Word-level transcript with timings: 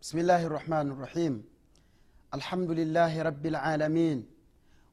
بسم 0.00 0.18
الله 0.18 0.46
الرحمن 0.46 0.90
الرحيم. 0.96 1.44
الحمد 2.34 2.70
لله 2.70 3.22
رب 3.22 3.46
العالمين 3.46 4.18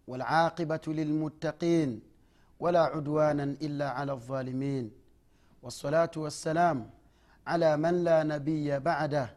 والعاقبة 0.07 0.81
للمتقين 0.87 2.01
ولا 2.59 2.83
عدوانا 2.91 3.43
إلا 3.43 3.89
على 3.89 4.11
الظالمين. 4.11 4.91
والصلاة 5.63 6.11
والسلام 6.17 6.89
على 7.47 7.77
من 7.77 8.03
لا 8.03 8.23
نبي 8.23 8.79
بعده 8.79 9.29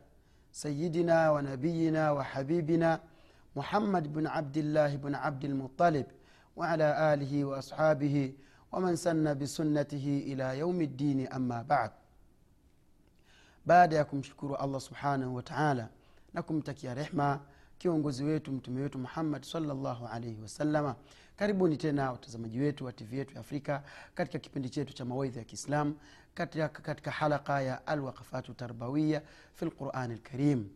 سيدنا 0.53 1.31
ونبينا 1.31 2.11
وحبيبنا 2.11 3.01
محمد 3.57 4.13
بن 4.13 4.27
عبد 4.27 4.57
الله 4.57 4.97
بن 4.97 5.15
عبد 5.15 5.45
المطلب 5.45 6.07
وعلى 6.57 7.15
آله 7.15 7.45
وأصحابه 7.45 8.35
ومن 8.73 8.97
سن 8.97 9.39
بسنته 9.39 10.07
إلى 10.27 10.59
يوم 10.59 10.81
الدين 10.81 11.29
أما 11.29 11.63
بعد. 11.63 11.91
Baada 13.67 13.97
ya 13.97 14.05
kumshukuru 14.05 14.57
allah 14.57 14.81
subhanahu 14.81 15.35
wataala 15.37 15.89
na 16.35 16.43
kumtakia 16.43 16.95
rehma 16.95 17.41
kiongozi 17.79 18.25
wetu 18.25 18.53
mtume 18.53 18.83
wetu 18.83 18.99
muhammad 18.99 19.43
salllahu 19.43 20.07
alaihi 20.07 20.41
wasalama 20.43 20.95
karibuni 21.37 21.77
tena 21.77 22.13
watazamaji 22.13 22.61
wetu 22.61 22.85
wa 22.85 22.93
tv 22.93 23.17
yetu 23.19 23.35
ya 23.35 23.41
afrika 23.41 23.83
katika 24.15 24.39
kipindi 24.39 24.71
chetu 24.71 24.93
cha 24.95 25.05
mawaidha 25.05 25.39
ya 25.39 25.45
kiislam 25.45 25.95
katika, 26.35 26.69
katika 26.69 27.11
halaka 27.11 27.63
ya 27.63 27.87
alwaqafatu 27.87 28.55
tarbawiya 28.55 29.23
fi 29.55 29.65
lqurani 29.65 30.15
lkarim 30.15 30.69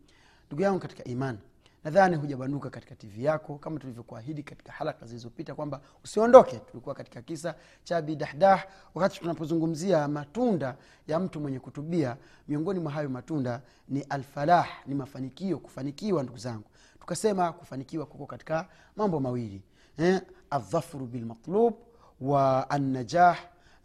ndugu 0.47 0.61
yangu 0.61 0.79
katika 0.79 1.03
iman 1.03 1.37
nadhani 1.85 2.15
hujabanduka 2.15 2.69
katika 2.69 2.95
tv 2.95 3.23
yako 3.23 3.57
kama 3.57 3.79
tulivyokuahidi 3.79 4.43
katika 4.43 4.71
halaka 4.71 5.05
zilizopita 5.05 5.55
kwamba 5.55 5.81
usiondoke. 6.03 6.57
Tulikuwa 6.59 6.95
katika 6.95 7.21
kisa 7.21 7.55
cha 7.83 8.01
bidahdah 8.01 8.65
wakati 8.95 9.19
tunapozungumzia 9.19 10.07
matunda 10.07 10.75
ya 11.07 11.19
mtu 11.19 11.39
mwenye 11.39 11.59
kutubia 11.59 12.17
miongoni 12.47 12.79
mwa 12.79 12.91
hayo 12.91 13.09
matunda 13.09 13.61
ni 13.89 14.01
alfalah 14.01 14.67
ni 14.87 14.95
mafanikio 14.95 15.59
kufanikiwa 15.59 16.23
ndugu 16.23 16.37
zangu. 16.37 16.63
Tukasema 16.99 17.53
kufanikiwa 17.53 18.05
kuko 18.05 18.25
katika 18.25 18.67
mambo 18.95 19.19
mawili 19.19 19.61
eh, 19.97 20.21
aldhafru 20.49 21.05
bilmatlub 21.05 21.73
wa 22.21 22.69
annajah 22.69 23.37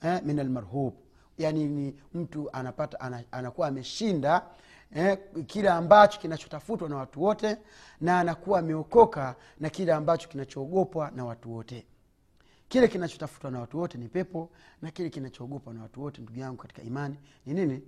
eh, 0.03 0.21
min 0.25 0.39
almarhub. 0.39 0.95
Yani 1.39 1.65
ni 1.69 1.95
mtu 2.15 2.51
anapata 2.53 3.01
anakuwa 3.33 3.69
ameshinda 3.69 4.43
eh, 4.95 5.19
kile 5.47 5.69
ambacho 5.71 6.21
kinachotafutwa 6.21 6.89
na 6.89 6.97
watu 6.97 7.23
wote 7.23 7.59
na 8.01 8.21
anakuwa 8.21 8.59
ameokoka 8.59 9.37
na 9.61 9.71
kile 9.71 9.93
ambacho 9.93 10.29
kinachoogopwa 10.29 11.11
na 11.11 11.25
watu 11.25 11.53
wote. 11.55 11.87
Kile 12.69 12.89
kinachotafutwa 12.89 13.51
na 13.51 13.61
watu 13.61 13.79
wote 13.79 13.99
ni 13.99 14.09
pepo 14.09 14.51
na 14.83 14.91
kile 14.91 15.11
kinachoogopwa 15.11 15.75
na 15.75 15.83
watu 15.83 16.03
wote 16.03 16.23
ndugu 16.23 16.39
yangu 16.39 16.57
katika 16.57 16.83
imani 16.83 17.17
ni 17.47 17.55
nini? 17.55 17.83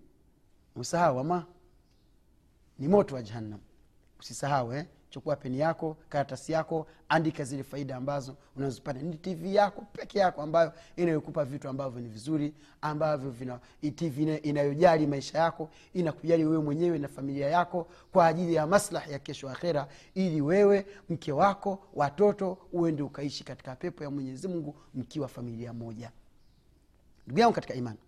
Usahau 0.76 1.18
ama? 1.18 1.46
Ni 2.78 2.88
moto 2.88 3.14
wa 3.14 3.22
jahannam. 3.22 3.60
Usisahau 4.20 4.72
eh? 4.72 4.86
Chukua 5.12 5.36
peni 5.36 5.58
yako 5.58 5.96
karatasi 6.08 6.52
yako 6.52 6.86
andika 7.08 7.44
zile 7.44 7.62
faida 7.62 7.96
ambazo 7.96 8.36
unazopata 8.56 9.00
ni 9.00 9.16
tv 9.16 9.54
yako 9.54 9.86
peke 9.92 10.18
yako 10.18 10.42
ambayo 10.42 10.72
inayokupa 10.96 11.44
vitu 11.44 11.68
ambavyo 11.68 12.00
ni 12.00 12.08
vizuri 12.08 12.54
ambavyo 12.80 13.30
vina 13.30 13.60
tv 13.94 14.36
inayojali 14.36 15.06
maisha 15.06 15.38
yako 15.38 15.70
inakujali 15.94 16.44
wewe 16.44 16.62
mwenyewe 16.62 16.98
na 16.98 17.08
familia 17.08 17.48
yako 17.50 17.86
kwa 18.12 18.26
ajili 18.26 18.54
ya 18.54 18.66
maslahi 18.66 19.12
ya 19.12 19.18
kesho 19.18 19.50
akhera 19.50 19.88
ili 20.14 20.40
wewe 20.40 20.86
mke 21.08 21.32
wako 21.32 21.78
watoto 21.94 22.58
uende 22.72 23.02
ukaishi 23.02 23.44
katika 23.44 23.76
pepo 23.76 24.04
ya 24.04 24.10
mwenyezi 24.10 24.48
mungu 24.48 24.76
mkiwa 24.94 25.28
familia 25.28 25.72
moja. 25.72 26.10
Ndugu 27.26 27.40
yangu 27.40 27.54
katika 27.54 27.74
imani 27.74 27.98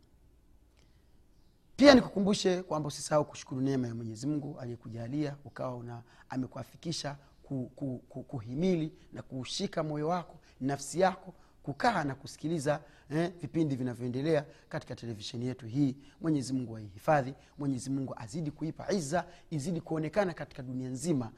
pia 1.76 1.94
nikukumbushe 1.94 2.62
kwamba 2.62 2.88
usisahau 2.88 3.24
kushukuru 3.24 3.60
neema 3.60 3.88
ya 3.88 3.94
mwenyezi 3.94 4.26
mungu 4.26 4.58
aliyekujalia 4.60 5.36
ukawa 5.44 5.76
una 5.76 6.02
amekuafikisha 6.28 7.16
ku, 7.42 7.70
ku, 7.76 8.02
ku, 8.08 8.22
kuhimili 8.22 8.92
na 9.12 9.22
kuushika 9.22 9.82
moyo 9.82 10.08
wako 10.08 10.38
nafsi 10.60 11.00
yako 11.00 11.34
kukaa 11.62 12.04
na 12.04 12.14
kusikiliza 12.14 12.80
eh, 13.10 13.32
vipindi 13.40 13.76
vinavyoendelea 13.76 14.44
katika 14.68 14.94
televisheni 14.96 15.46
yetu 15.46 15.66
hii. 15.66 15.96
Mwenyezi 16.20 16.52
mungu 16.52 16.76
aihifadhi 16.76 17.34
mwenyezi 17.58 17.90
mungu 17.90 18.14
azidi 18.18 18.50
kuipa 18.50 18.92
iza 18.92 19.24
izidi 19.50 19.80
kuonekana 19.80 20.34
katika 20.34 20.62
dunia 20.62 20.88
nzima. 20.88 21.30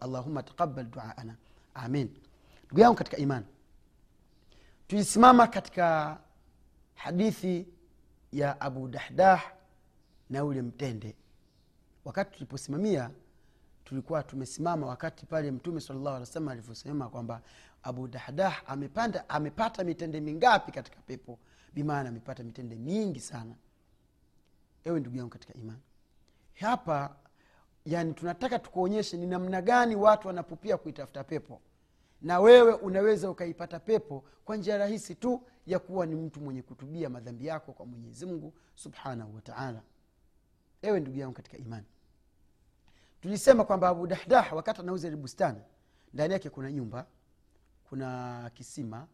Allahuma 0.00 0.42
taqabal 0.42 0.84
duaana 0.86 1.36
amin. 1.74 2.08
Ndugu 2.66 2.80
yangu 2.80 2.96
katika 2.96 3.16
imani 3.16 3.46
tulisimama 4.88 5.46
katika 5.46 6.18
hadithi 6.94 7.66
ya 8.32 8.60
abu 8.60 8.88
dahdah 8.88 9.55
na 10.30 10.44
ule 10.44 10.62
mtende. 10.62 11.16
Wakati 12.04 12.32
tuliposimamia 12.32 13.10
tulikuwa 13.84 14.22
tumesimama 14.22 14.86
wakati 14.86 15.26
pale 15.26 15.50
mtume 15.50 15.80
salllahu 15.80 16.50
alivyosema 16.50 17.08
kwamba 17.08 17.42
abu 17.82 18.08
dahdah 18.08 18.62
amepanda 18.66 19.28
amepata 19.28 19.84
mitende 19.84 20.20
mingapi 20.20 20.72
katika 20.72 21.00
pepo? 21.00 21.38
Bimaana 21.74 22.08
amepata 22.08 22.44
mitende 22.44 22.76
mingi 22.76 23.20
sana. 23.20 23.54
Ewe 24.84 25.00
ndugu 25.00 25.16
yangu 25.16 25.30
katika 25.30 25.54
imani. 25.54 25.80
Hapa 26.54 27.16
yani 27.84 28.14
tunataka 28.14 28.58
tukuonyeshe 28.58 29.16
ni 29.16 29.26
namna 29.26 29.62
gani 29.62 29.96
watu 29.96 30.28
wanapopia 30.28 30.76
kuitafuta 30.76 31.24
pepo. 31.24 31.60
Na 32.22 32.40
wewe 32.40 32.72
unaweza 32.72 33.30
ukaipata 33.30 33.80
pepo 33.80 34.24
kwa 34.44 34.56
njia 34.56 34.78
rahisi 34.78 35.14
tu 35.14 35.42
ya 35.66 35.78
kuwa 35.78 36.06
ni 36.06 36.14
mtu 36.14 36.40
mwenye 36.40 36.62
kutubia 36.62 37.08
madhambi 37.10 37.46
yako 37.46 37.72
kwa 37.72 37.86
mwenyezi 37.86 38.26
mungu 38.26 38.54
subhanahu 38.74 39.34
wataala 39.34 39.82
ewe 40.86 41.00
ndugu 41.00 41.18
yangu 41.18 41.34
katika 41.34 41.56
imani. 41.56 41.86
Tulisema 43.20 43.64
kwamba 43.64 43.88
abu 43.88 44.06
dahdah 44.06 44.52
wakati 44.52 44.80
anauza 44.80 45.08
ile 45.08 45.16
bustani 45.16 45.60
ndani 46.14 46.32
yake 46.32 46.50
kuna 46.50 46.72
nyumba 46.72 47.06
kuna 47.88 48.50
kisima 48.54 49.06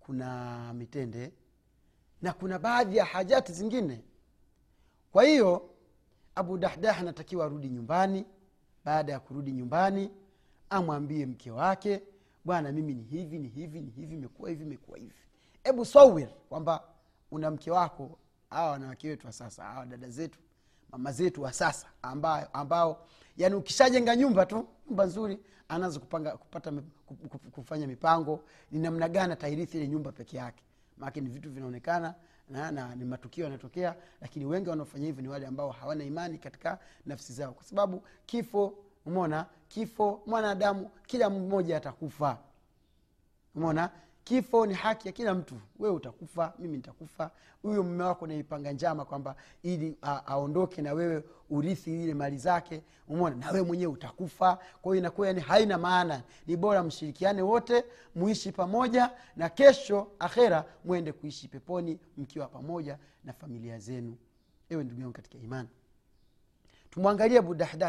kuna 0.00 0.72
mitende 0.74 1.32
na 2.22 2.32
kuna 2.32 2.58
baadhi 2.58 2.96
ya 2.96 3.04
hajati 3.04 3.52
zingine. 3.52 4.04
Kwa 5.12 5.24
hiyo 5.24 5.70
abu 6.34 6.58
dahdah 6.58 6.98
anatakiwa 7.00 7.44
arudi 7.46 7.68
nyumbani. 7.68 8.24
Baada 8.84 9.12
ya 9.12 9.20
kurudi 9.20 9.52
nyumbani 9.52 10.10
amwambie 10.70 11.26
mke 11.26 11.50
wake 11.50 12.02
bwana 12.44 12.72
mimi 12.72 12.94
ni 12.94 13.02
hivi 13.02 13.38
ni 13.38 13.48
hivi 13.48 13.80
ni 13.80 13.90
hivi 13.90 14.14
imekuwa 14.14 14.48
hivi 14.50 14.62
imekuwa 14.64 14.98
hivi. 14.98 15.14
Hebu 15.64 15.84
sawir 15.84 16.28
kwamba 16.48 16.84
una 17.30 17.50
mke 17.50 17.70
wako 17.70 18.18
hawa 18.50 18.70
wanawake 18.70 19.08
wetu 19.08 19.26
wa 19.26 19.32
sasa 19.32 19.64
hawa 19.64 19.86
dada 19.86 20.10
zetu 20.10 20.38
mama 20.94 21.12
zetu 21.12 21.42
wa 21.42 21.52
sasa 21.52 21.86
ambao, 22.02 22.48
ambao 22.52 23.06
yani 23.36 23.54
ukishajenga 23.54 24.16
nyumba 24.16 24.46
tu 24.46 24.66
nyumba 24.86 25.04
nzuri 25.04 25.38
anaanza 25.68 26.00
kupanga 26.00 26.36
kupata 26.36 26.72
kufanya 27.52 27.86
mipango 27.86 28.40
ni 28.70 28.78
namna 28.78 29.08
gani 29.08 29.32
atairithi 29.32 29.78
ile 29.78 29.88
nyumba 29.88 30.12
peke 30.12 30.36
yake. 30.36 30.62
Maake 30.98 31.20
ni 31.20 31.28
vitu 31.30 31.50
vinaonekana 31.50 32.14
na, 32.48 32.70
na 32.70 32.94
ni 32.94 33.04
matukio 33.04 33.44
yanatokea 33.44 33.94
lakini 34.20 34.44
wengi 34.46 34.68
wanaofanya 34.68 35.06
hivyo 35.06 35.22
ni 35.22 35.28
wale 35.28 35.46
ambao 35.46 35.70
hawana 35.70 36.04
imani 36.04 36.38
katika 36.38 36.78
nafsi 37.06 37.32
zao. 37.32 37.52
Kwa 37.52 37.64
sababu 37.64 38.02
kifo 38.26 38.74
umona 39.06 39.46
kifo 39.68 40.22
mwanadamu 40.26 40.90
kila 41.06 41.30
mmoja 41.30 41.76
atakufa. 41.76 42.38
Umona 43.54 43.90
kifo 44.24 44.66
ni 44.66 44.74
haki 44.74 45.08
ya 45.08 45.12
kila 45.12 45.34
mtu. 45.34 45.54
Wewe 45.78 45.94
utakufa 45.94 46.52
mimi 46.58 46.76
nitakufa. 46.76 47.30
Huyo 47.62 47.82
mume 47.82 48.04
wako 48.04 48.26
naipanga 48.26 48.72
njama 48.72 49.04
kwamba 49.04 49.36
ili 49.62 49.96
a- 50.02 50.26
aondoke 50.26 50.82
na 50.82 50.92
wewe 50.92 51.24
urithi 51.50 52.04
ile 52.04 52.14
mali 52.14 52.38
zake. 52.38 52.82
Umona 53.08 53.36
na 53.36 53.50
wewe 53.50 53.66
mwenyewe 53.66 53.92
utakufa. 53.92 54.56
Kwa 54.82 54.92
hiyo 54.92 54.94
inakuwa 54.94 55.26
yani 55.26 55.40
haina 55.40 55.78
maana. 55.78 56.22
Ni 56.46 56.56
bora 56.56 56.82
mshirikiane 56.82 57.42
wote 57.42 57.84
muishi 58.14 58.52
pamoja 58.52 59.10
na 59.36 59.48
kesho 59.48 60.08
akhera 60.18 60.64
mwende 60.84 61.12
kuishi 61.12 61.48
peponi 61.48 61.98
mkiwa 62.16 62.46
pamoja 62.46 62.98
na 63.24 63.32
familia 63.32 63.78
zenu. 63.78 64.16
Ewe 64.70 64.84
ndugu 64.84 65.00
yangu 65.00 65.12
katika 65.14 65.38
imani. 65.38 65.68
Tumwangalie 66.90 67.40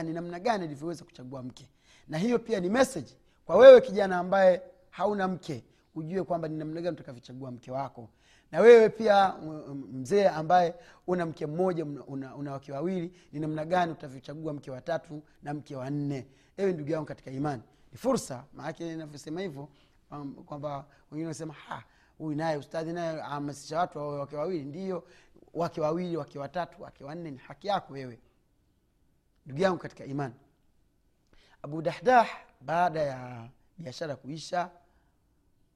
ni 0.04 0.14
namna 0.14 0.40
gani 0.40 0.64
alivyoweza 0.64 1.06
kuchagua 1.06 1.44
mke. 1.44 1.70
Na 2.08 2.18
hiyo 2.18 2.40
pia 2.40 2.60
ni 2.60 2.70
meseji 2.70 3.18
kwa 3.46 3.56
wewe 3.58 3.82
kijana 3.82 4.18
ambaye 4.18 4.62
hauna 4.90 5.28
mke 5.28 5.64
ujue 5.96 6.24
kwamba 6.24 6.48
ni 6.48 6.58
namna 6.58 6.82
gani 6.82 6.96
utakavyochagua 6.96 7.52
mke 7.52 7.72
wako. 7.72 8.10
Na 8.52 8.60
wewe 8.60 8.90
pia 8.90 9.36
mzee 9.92 10.28
ambaye 10.28 10.76
una 11.08 11.26
mke 11.26 11.46
mmoja 11.46 11.86
una, 11.86 12.36
una, 12.36 12.52
wake 12.52 12.72
wawili 12.72 13.14
ni 13.32 13.40
namna 13.40 13.66
gani 13.66 13.92
utavyochagua 13.92 14.54
mke 14.54 14.72
wa 14.72 14.82
tatu 14.82 15.24
na 15.44 15.54
mke 15.54 15.76
wa 15.76 15.90
nne? 15.90 16.28
Ewe 16.58 16.74
ndugu 16.74 16.92
yangu 16.92 17.06
katika 17.06 17.32
imani 17.32 17.64
ni 17.92 17.98
fursa. 17.98 18.44
Maanake 18.54 18.94
inavyosema 18.94 19.42
hivyo 19.42 19.70
um, 20.12 20.34
kwamba 20.34 20.86
wengine 21.12 21.26
wanasema 21.26 21.56
huyu 22.18 22.38
naye 22.38 22.58
ustadhi 22.58 22.94
naye 22.94 23.22
ahamasisha 23.22 23.80
watu 23.80 23.98
wawe 23.98 24.20
wake 24.20 24.36
wawili. 24.36 24.66
Ndiyo 24.66 25.04
wake 25.54 25.82
wawili 25.82 26.18
wake 26.18 26.40
watatu 26.40 26.82
wake 26.84 27.04
wanne 27.04 27.32
ni 27.32 27.38
haki 27.38 27.68
yako 27.68 27.94
wewe. 27.94 28.20
Ndugu 29.46 29.62
yangu 29.62 29.78
katika 29.78 30.06
imani 30.06 30.34
abu 31.62 31.82
dahdah 31.82 32.28
baada 32.62 33.02
ya 33.02 33.50
biashara 33.78 34.16
kuisha 34.16 34.70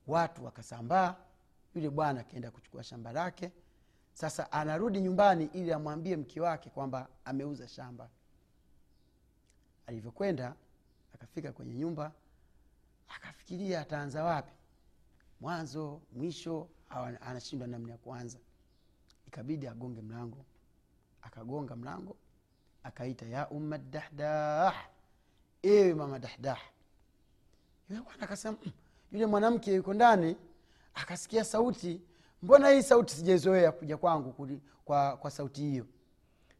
watu 0.10 0.46
wakasambaa. 0.46 1.16
Yule 1.76 1.90
bwana 1.90 2.20
akaenda 2.22 2.52
kuchukua 2.52 2.84
shamba 2.84 3.12
lake. 3.12 3.52
Sasa 4.14 4.52
anarudi 4.52 5.02
nyumbani 5.02 5.50
ili 5.54 5.74
amwambie 5.74 6.18
mke 6.18 6.42
wake 6.42 6.70
kwamba 6.70 7.08
ameuza 7.26 7.68
shamba. 7.68 8.10
Alivyokwenda 9.88 10.56
akafika 11.14 11.52
kwenye 11.52 11.74
nyumba 11.76 12.12
akafikiria 13.08 13.82
ataanza 13.82 14.24
wapi. 14.24 14.52
Mwanzo 15.42 16.02
mwisho 16.16 16.70
anashindwa 17.22 17.68
namna 17.68 17.92
ya 17.92 17.98
kuanza. 17.98 18.38
Ikabidi 19.28 19.68
agonge 19.68 20.02
mlango. 20.02 20.46
Akagonga 21.22 21.76
mlango 21.76 22.18
akaita 22.84 23.26
ya 23.26 23.50
umma 23.50 23.78
dahdah 23.78 24.76
ewe 25.64 25.94
mama 25.94 26.20
dahdah. 26.20 26.60
Yule 27.90 28.02
bwana 28.02 28.24
akasema 28.24 28.58
"Mm." 28.66 28.72
Yule 29.12 29.26
mwanamke 29.26 29.74
yuko 29.74 29.94
ndani 29.94 30.36
akasikia 30.94 31.44
sauti 31.44 32.02
mbona 32.44 32.70
hii 32.70 32.82
sauti 32.84 33.16
sijaizoea 33.16 33.72
kuja 33.72 33.98
kwangu 33.98 34.30
kuli- 34.34 34.62
kwa, 34.86 35.18
kwa 35.18 35.32
sauti 35.32 35.62
hiyo? 35.62 35.86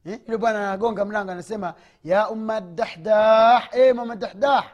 Eh? 0.06 0.20
yule 0.26 0.38
bwana 0.38 0.60
anagonga 0.68 1.06
mlango 1.06 1.32
anasema 1.32 1.74
ya 2.04 2.30
umma 2.30 2.62
dahdah 2.62 3.70
ewe 3.72 3.94
mama 3.94 4.16
dahdah. 4.16 4.72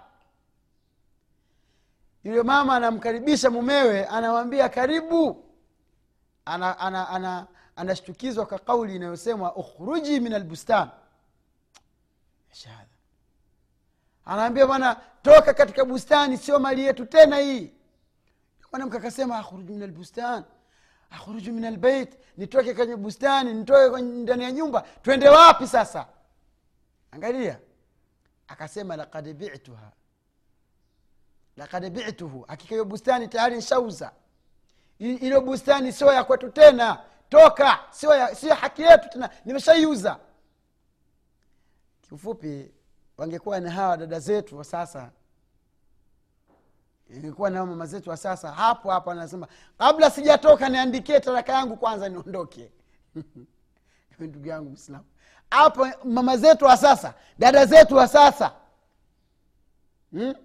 Yule 2.24 2.44
mama 2.44 2.76
anamkaribisha 2.76 3.50
mumewe 3.50 4.06
anamwambia 4.06 4.70
karibu. 4.70 5.44
Ana, 6.46 6.80
ana, 6.80 7.10
ana, 7.10 7.48
anashtukizwa 7.76 8.46
kwa 8.46 8.60
kauli 8.60 8.96
inayosemwa 8.96 9.56
ukhruji 9.56 10.20
min 10.20 10.34
albustan 10.34 10.90
shahada 12.52 12.90
anaambia 14.26 14.68
bwana 14.68 14.96
toka 15.22 15.54
katika 15.54 15.86
bustani 15.86 16.38
sio 16.38 16.60
mali 16.60 16.84
yetu 16.86 17.06
tena 17.06 17.38
hii. 17.38 17.72
Mwanamke 18.72 18.98
akasema 18.98 19.38
akhruju 19.40 19.74
min 19.74 19.84
albustan 19.84 20.44
akhruju 21.12 21.54
min 21.54 21.66
albeit 21.66 22.20
nitoke 22.38 22.74
kwenye 22.74 22.96
bustani 22.96 23.54
nitoke 23.54 24.02
ndani 24.02 24.44
ya 24.44 24.52
nyumba 24.52 24.82
twende 24.82 25.30
wapi 25.30 25.68
sasa? 25.68 26.08
Angalia. 27.12 27.60
Akasema 28.48 28.96
lakad 28.96 29.34
bituha 29.34 29.92
lakad 31.58 31.90
bituhu 31.90 32.42
hakika 32.48 32.70
hiyo 32.70 32.86
bustani 32.86 33.28
tayari 33.28 33.58
nshauza 33.58 34.12
ilo 35.00 35.42
bustani 35.42 35.92
sio 35.92 36.14
ya 36.14 36.24
kwetu 36.24 36.50
tena. 36.50 37.00
Toka 37.30 37.80
sio 37.92 38.54
haki 38.56 38.82
yetu 38.82 39.10
tena 39.10 39.30
nimeshaiuza. 39.46 40.20
Kiufupi 42.02 42.72
wangekuwa 43.18 43.60
ni 43.60 43.70
hawa 43.70 43.98
dada 43.98 44.20
zetu 44.20 44.58
wa 44.58 44.64
sasa. 44.64 45.12
Ingekuwa 47.10 47.50
na 47.50 47.66
mama 47.66 47.86
zetu 47.86 48.10
wa 48.10 48.18
sasa 48.18 48.52
hapo 48.52 48.92
hapo 48.92 49.12
anasema 49.12 49.48
kabla 49.78 50.10
sijatoka 50.10 50.70
niandikie 50.70 51.20
taraka 51.20 51.54
yangu 51.54 51.78
kwanza 51.78 52.10
niondoke. 52.10 52.72
Ndugu 54.20 54.48
yangu 54.48 54.70
mwislamu 54.70 55.06
hapo 55.52 55.88
mama 56.04 56.38
zetu 56.38 56.66
wa 56.66 56.78
sasa 56.78 57.14
dada 57.40 57.66
zetu 57.66 57.96
wa 57.96 58.08
sasa. 58.08 58.52
Hmm? 60.12 60.36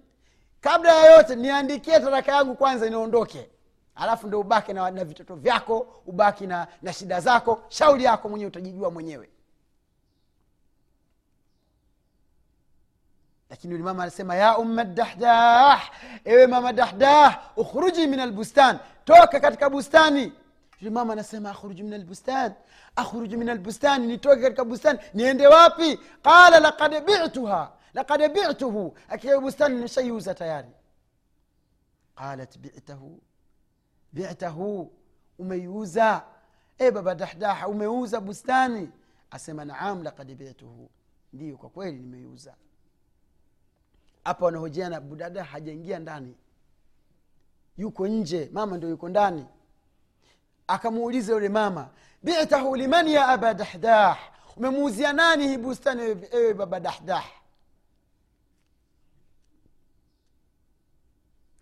kabla 0.61 0.95
ya 0.95 1.15
yote 1.15 1.35
niandikie 1.35 1.99
taraka 1.99 2.31
yangu 2.31 2.55
kwanza 2.55 2.89
niondoke. 2.89 3.49
Alafu 3.95 4.27
ndo 4.27 4.39
ubaki 4.39 4.73
na, 4.73 4.91
na 4.91 5.05
vitoto 5.05 5.35
vyako 5.35 6.01
ubaki 6.05 6.47
na, 6.47 6.67
na 6.81 6.93
shida 6.93 7.19
zako 7.19 7.63
shauri 7.69 8.03
yako 8.03 8.29
mwenyewe 8.29 8.47
utajijua 8.49 8.91
mwenyewe 8.91 9.29
lakini 13.51 13.71
yule 13.73 13.83
mama 13.83 14.03
anasema 14.03 14.35
ya 14.35 14.57
umma 14.57 14.83
dahdah 14.85 15.89
ewe 16.25 16.47
mama 16.47 16.73
dahdah 16.73 17.51
ukhruji 17.57 18.07
min 18.07 18.19
albustan 18.19 18.79
toka 19.05 19.39
katika 19.39 19.69
bustani 19.69 20.33
yule 20.79 20.89
mama 20.93 21.13
anasema 21.13 21.49
akhruju 21.49 21.83
min 21.83 21.93
albustan 21.93 22.53
akhruju 22.95 23.37
min 23.37 23.49
albustani 23.49 24.07
nitoke 24.07 24.41
katika 24.41 24.65
bustani 24.65 24.99
niende 25.13 25.47
wapi 25.47 25.99
qala 26.23 26.59
lakad 26.59 27.05
bituha 27.05 27.71
lakad 27.93 28.33
bituhu 28.33 28.97
akiwa 29.09 29.41
bustani 29.41 29.81
nishaiuza 29.81 30.33
tayari 30.35 30.71
qalat 32.15 32.57
bitahu 32.57 33.21
bitahu 34.13 34.91
umeiuza 35.39 36.23
e 36.77 36.91
baba 36.91 37.15
dahdah 37.15 37.69
umeuza 37.69 38.21
bustani 38.21 38.89
asema 39.31 39.65
naam 39.65 40.03
lakad 40.03 40.35
bituhu 40.35 40.89
ndiyo 41.33 41.57
kwa 41.57 41.69
kweli 41.69 41.99
nimeiuza 41.99 42.53
hapa 44.23 44.45
wanahojiana 44.45 45.01
budada 45.01 45.43
hajaingia 45.43 45.99
ndani. 45.99 46.35
Yuko 47.77 48.07
nje 48.07 48.49
mama 48.53 48.77
ndo 48.77 48.89
yuko 48.89 49.09
ndani. 49.09 49.45
Akamuuliza 50.67 51.33
yule 51.33 51.49
mama 51.49 51.89
bitahu 52.23 52.75
liman 52.75 53.07
ya 53.07 53.27
aba 53.27 53.53
dahdah? 53.53 54.17
Umemuuzia 54.57 55.13
nani 55.13 55.47
hii 55.47 55.57
bustani 55.57 56.01
ewe- 56.31 56.53
baba 56.53 56.79
dahdah 56.79 57.25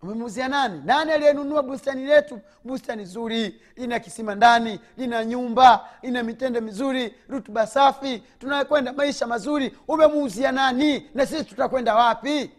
umemuuzia 0.01 0.47
nani? 0.47 0.81
Nani 0.85 1.11
aliyenunua 1.11 1.63
bustani 1.63 2.05
letu? 2.05 2.41
Bustani 2.63 3.05
zuri 3.05 3.61
lina 3.75 3.99
kisima 3.99 4.35
ndani 4.35 4.79
lina 4.97 5.25
nyumba 5.25 5.89
lina 6.01 6.23
mitende 6.23 6.61
mizuri 6.61 7.15
rutuba 7.27 7.67
safi 7.67 8.23
tunakwenda 8.39 8.93
maisha 8.93 9.27
mazuri. 9.27 9.77
Umemuuzia 9.87 10.51
nani? 10.51 11.09
Na 11.13 11.25
sisi 11.25 11.43
tutakwenda 11.43 11.95
wapi? 11.95 12.51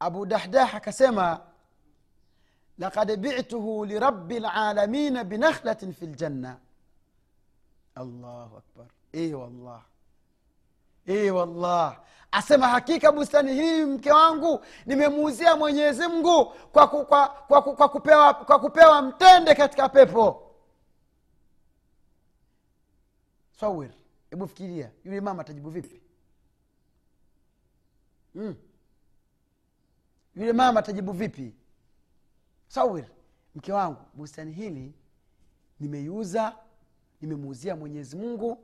Abu 0.00 0.26
dahdah 0.26 0.74
akasema 0.74 1.40
lakad 2.78 3.16
bituhu 3.16 3.84
lirabi 3.84 4.40
lalamina 4.40 5.24
binakhlatin 5.24 5.92
fi 5.92 6.06
ljanna 6.06 6.56
allahu 7.94 8.56
akbar. 8.56 8.86
E 9.12 9.34
wallah. 9.34 9.82
E 11.06 11.30
wallah 11.30 12.00
asema 12.36 12.68
hakika 12.68 13.12
bustani 13.12 13.54
hii 13.54 13.84
mke 13.84 14.12
wangu 14.12 14.64
nimemuuzia 14.86 15.56
mwenyezi 15.56 16.06
mungu 16.08 16.44
kwa, 16.44 16.88
ku, 16.88 17.04
kwa, 17.06 17.28
kwa, 17.28 17.62
kwa, 17.62 17.88
kupewa, 17.88 18.34
kwa 18.34 18.58
kupewa 18.60 19.02
mtende 19.02 19.54
katika 19.54 19.88
pepo. 19.88 20.52
Sawir 23.60 23.90
hebu 24.30 24.48
fikiria 24.48 24.90
yule 25.04 25.20
mama 25.20 25.42
atajibu 25.42 25.70
vipi? 25.70 26.02
Mm. 28.34 28.54
yule 30.34 30.52
mama 30.52 30.80
atajibu 30.80 31.12
vipi? 31.12 31.54
Sawir 32.68 33.04
mke 33.54 33.72
wangu 33.72 34.00
bustani 34.14 34.52
hili 34.52 34.94
nimeiuza 35.80 36.56
nimemuuzia 37.20 37.76
mwenyezi 37.76 38.16
mungu 38.16 38.58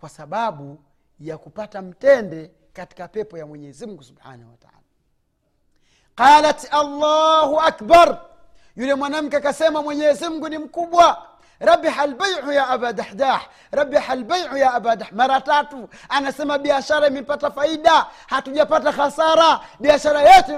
kwa 0.00 0.08
sababu 0.08 0.78
ya 1.20 1.38
kupata 1.38 1.82
mtende 1.82 2.50
katika 2.78 3.08
pepo 3.08 3.38
ya 3.38 3.46
mwenyezi 3.46 3.86
mungu 3.86 4.02
subhanahu 4.02 4.50
wataala 4.50 4.78
qalat 6.14 6.68
allahu 6.74 7.60
akbar. 7.60 8.20
Yule 8.76 8.94
mwanamke 8.94 9.36
akasema 9.36 9.82
mwenyezi 9.82 10.28
mungu 10.28 10.48
ni 10.48 10.58
mkubwa. 10.58 11.26
Rabiha 11.58 12.06
lbaiu 12.06 12.52
ya 12.52 12.68
aba 12.68 12.92
dahdah. 12.92 13.48
Rabiha 13.70 14.14
lbaiu 14.14 14.56
ya 14.56 14.74
aba 14.74 14.96
dah 14.96 15.12
mara 15.12 15.40
tatu 15.40 15.88
anasema 16.08 16.58
biashara 16.58 17.06
imepata 17.08 17.50
faida. 17.50 18.06
Hatujapata 18.26 18.92
hasara. 18.92 19.60
Biashara 19.80 20.22
yetu 20.22 20.52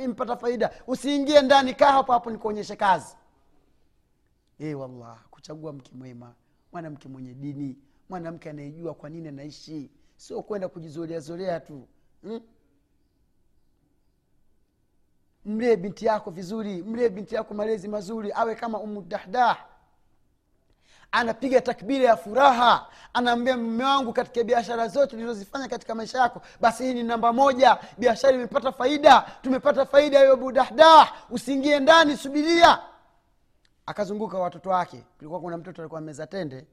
imepata, 0.00 0.36
faida. 0.36 0.70
Usiingie 0.86 1.40
ndani 1.42 1.74
kaa 1.74 1.92
hapo 1.92 2.12
hapo 2.12 2.30
nikuonyeshe 2.30 2.76
kazi. 2.76 3.16
Ee 4.60 4.74
wallah 4.74 5.18
kuchagua 5.30 5.72
mke 5.72 5.90
mwema. 5.94 6.34
Mwanamke 6.72 7.08
mwenye 7.08 7.34
dini. 7.34 7.78
Mwanamke 8.08 8.50
anayejua 8.50 8.94
kwa 8.94 9.10
nini 9.10 9.28
anaishi 9.28 9.90
sio 10.20 10.42
kwenda 10.42 10.68
kujizoleazolea 10.68 11.60
tu 11.60 11.88
hmm? 12.22 12.40
mlee 15.44 15.76
binti 15.76 16.06
yako 16.06 16.30
vizuri 16.30 16.82
mlee 16.82 17.08
binti 17.08 17.34
yako 17.34 17.54
malezi 17.54 17.88
mazuri 17.88 18.32
awe 18.32 18.54
kama 18.54 18.78
umudahdah 18.80 19.64
anapiga 21.12 21.60
takbira 21.60 22.04
ya 22.04 22.16
furaha 22.16 22.90
anaambia 23.12 23.56
mume 23.56 23.84
wangu 23.84 24.12
katika 24.12 24.44
biashara 24.44 24.88
zote 24.88 25.16
ulizozifanya 25.16 25.68
katika 25.68 25.94
maisha 25.94 26.18
yako 26.18 26.42
basi 26.60 26.84
hii 26.84 26.94
ni 26.94 27.02
namba 27.02 27.32
moja 27.32 27.78
biashara 27.98 28.34
imepata 28.34 28.72
faida 28.72 29.20
tumepata 29.42 29.86
faida 29.86 30.18
hiyo 30.20 30.36
budahdah 30.36 31.12
usiingie 31.30 31.80
ndani 31.80 32.16
subiria. 32.16 32.78
Akazunguka 33.86 34.38
watoto 34.38 34.70
wake 34.70 35.04
kulikuwa 35.18 35.40
kuna 35.40 35.56
mtoto 35.56 35.82
alikuwa 35.82 36.00
meza 36.00 36.26
tende 36.26 36.66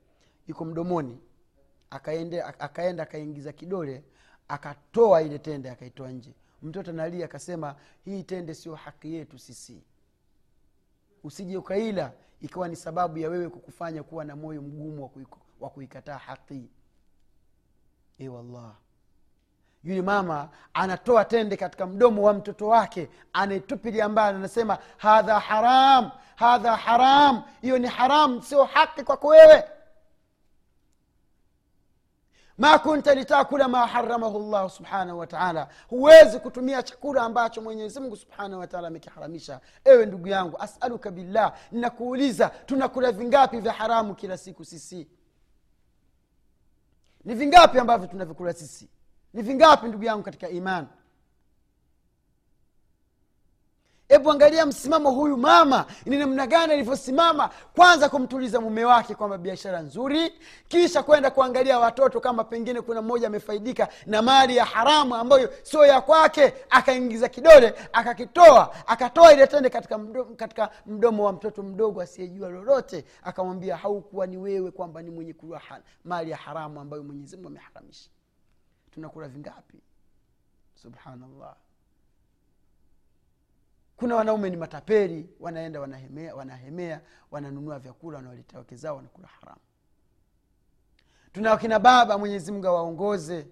yuko 0.47 0.65
mdomoni 0.65 1.19
akaende, 1.89 2.43
akaenda 2.43 3.03
akaingiza 3.03 3.51
kidole 3.51 4.03
akatoa 4.47 5.21
ile 5.21 5.39
tende 5.39 5.69
akaitoa 5.69 6.11
nje. 6.11 6.33
Mtoto 6.61 6.91
analia 6.91 7.25
akasema 7.25 7.75
hii 8.05 8.23
tende 8.23 8.53
sio 8.55 8.75
haki 8.75 9.13
yetu 9.13 9.39
sisi. 9.39 9.83
Usije 11.23 11.57
ukaila 11.57 12.11
ikawa 12.41 12.67
ni 12.67 12.75
sababu 12.75 13.17
ya 13.17 13.29
wewe 13.29 13.49
kukufanya 13.49 14.03
kuwa 14.03 14.25
na 14.25 14.35
moyo 14.35 14.61
mgumu 14.61 15.03
wa 15.03 15.09
wa 15.59 15.69
kuikataa 15.69 16.17
haki. 16.17 16.69
E 18.19 18.27
wallah. 18.27 18.75
Yule 19.83 20.01
mama 20.01 20.49
anatoa 20.73 21.25
tende 21.25 21.57
katika 21.57 21.85
mdomo 21.85 22.23
wa 22.23 22.33
mtoto 22.33 22.67
wake 22.67 23.09
anaitupilia 23.33 24.09
mbali 24.09 24.37
anasema 24.37 24.77
hadha 24.97 25.39
haram 25.39 26.11
hadha 26.35 26.75
haram 26.75 27.43
hiyo 27.61 27.79
ni 27.79 27.87
haram 27.87 28.41
sio 28.41 28.63
haki 28.63 29.03
kwako 29.03 29.27
wewe 29.27 29.63
ma 32.57 32.79
kunta 32.79 33.15
litakula 33.15 33.67
ma 33.67 33.87
haramahu 33.87 34.39
llahu 34.51 34.69
subhanahu 34.69 35.19
wataala 35.19 35.67
huwezi 35.89 36.39
kutumia 36.39 36.83
chakula 36.83 37.21
ambacho 37.21 37.61
mwenyezimngu 37.61 38.15
subhanahu 38.15 38.59
wataala 38.59 38.87
amekiharamisha. 38.87 39.59
Ewe 39.85 40.05
ndugu 40.05 40.27
yangu 40.27 40.57
asaluka 40.59 41.11
billah. 41.11 41.53
Ninakuuliza 41.71 42.49
tunakula 42.49 43.11
vingapi 43.11 43.59
vya 43.59 43.73
haramu 43.73 44.15
kila 44.15 44.37
siku 44.37 44.65
sisi? 44.65 45.07
Ni 47.25 47.35
vingapi 47.35 47.79
ambavyo 47.79 48.07
tunavikula 48.07 48.53
sisi? 48.53 48.89
Ni 49.33 49.41
vingapi 49.41 49.87
ndugu 49.87 50.03
yangu 50.03 50.23
katika 50.23 50.49
imani 50.49 50.87
hebu 54.09 54.31
angalia 54.31 54.65
msimamo 54.65 55.11
huyu 55.11 55.37
mama 55.37 55.85
ni 56.05 56.17
namna 56.17 56.47
gani 56.47 56.73
alivyosimama 56.73 57.49
kwanza 57.75 58.09
kumtuliza 58.09 58.61
mume 58.61 58.85
wake 58.85 59.15
kwamba 59.15 59.37
biashara 59.37 59.79
nzuri 59.81 60.33
kisha 60.67 61.03
kwenda 61.03 61.31
kuangalia 61.31 61.79
watoto 61.79 62.19
kama 62.19 62.43
pengine 62.43 62.81
kuna 62.81 63.01
mmoja 63.01 63.27
amefaidika 63.27 63.87
na 64.05 64.21
mali 64.21 64.57
ya 64.57 64.65
haramu 64.65 65.15
ambayo 65.15 65.49
sio 65.63 65.85
ya 65.85 66.01
kwake 66.01 66.53
akaingiza 66.69 67.29
kidole 67.29 67.73
akakitoa 67.93 68.87
akatoa 68.87 69.33
ile 69.33 69.47
tende 69.47 69.69
katika 69.69 69.97
mdomo, 69.97 70.35
katika 70.35 70.69
mdomo 70.85 71.23
wa 71.25 71.33
mtoto 71.33 71.63
mdogo 71.63 72.01
asiyejua 72.01 72.49
lolote 72.49 73.05
akamwambia 73.23 73.77
haukuwa 73.77 74.27
ni 74.27 74.37
wewe 74.37 74.71
kwamba 74.71 75.01
ni 75.01 75.09
mwenye 75.11 75.33
kula 75.33 75.61
mali 76.03 76.31
ya 76.31 76.37
haramu 76.37 76.79
ambayo 76.79 77.03
mwenyezimungu 77.03 77.47
ameharamisha. 77.47 78.09
Tunakula 78.91 79.27
vingapi? 79.27 79.79
Subhanallah 80.75 81.55
kuna 83.97 84.15
wanaume 84.15 84.49
ni 84.49 84.57
matapeli 84.57 85.29
wanaenda 85.39 85.79
wanahemea 85.81 86.35
wanahemea 86.35 87.01
wananunua 87.31 87.79
vyakula 87.79 88.17
wanawaletea 88.17 88.59
wake 88.59 88.75
zao 88.75 88.95
wanakula 88.95 89.27
haramu 89.27 89.61
tuna 91.31 91.51
wakina 91.51 91.79
baba 91.79 92.17
mwenyezi 92.17 92.51
mungu 92.51 92.67
awaongoze 92.67 93.47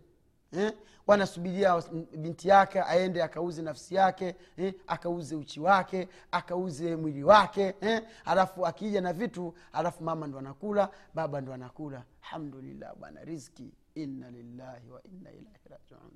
eh? 0.52 0.74
wanasubiria 1.08 1.82
binti 2.18 2.48
yake 2.48 2.82
aende 2.82 3.24
akauze 3.24 3.62
nafsi 3.62 3.96
yake 3.96 4.36
eh? 4.58 4.74
akauze 4.88 5.36
uchi 5.36 5.60
wake 5.60 6.10
akauze 6.32 6.96
mwili 6.96 7.24
wake 7.24 7.76
eh? 7.82 8.04
alafu 8.26 8.66
akija 8.66 9.02
na 9.02 9.14
vitu 9.14 9.54
alafu 9.74 10.04
mama 10.04 10.28
ndo 10.28 10.40
anakula 10.40 10.90
baba 11.14 11.42
ndo 11.42 11.54
anakula 11.54 12.04
alhamdulillah 12.24 12.96
bwana 12.96 13.24
rizki 13.24 13.74
inna 13.96 14.32
lillahi 14.32 14.90
wa 14.90 15.04
inna 15.04 15.32
ilaihi 15.32 15.70
rajiun 15.70 16.12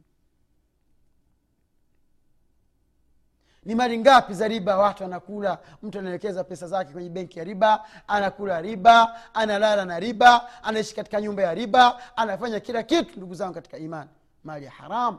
ni 3.66 3.76
mali 3.76 3.98
ngapi 3.98 4.34
za 4.34 4.48
riba? 4.48 4.78
Watu 4.78 5.04
anakula 5.06 5.58
mtu 5.84 6.00
anaelekeza 6.00 6.44
pesa 6.44 6.68
zake 6.68 6.94
kwenye 6.94 7.10
benki 7.10 7.40
ya 7.40 7.46
riba 7.46 7.86
anakula 8.08 8.62
riba 8.62 9.16
analala 9.34 9.86
na 9.86 10.00
riba 10.00 10.64
anaishi 10.64 10.96
katika 10.96 11.22
nyumba 11.22 11.44
ya 11.44 11.54
riba 11.54 12.18
anafanya 12.18 12.60
kila 12.60 12.84
kitu 12.84 13.18
ndugu 13.18 13.36
zangu 13.36 13.54
katika 13.54 13.78
imani. 13.78 14.10
Mali 14.44 14.66
ya 14.66 14.72
haramu 14.72 15.18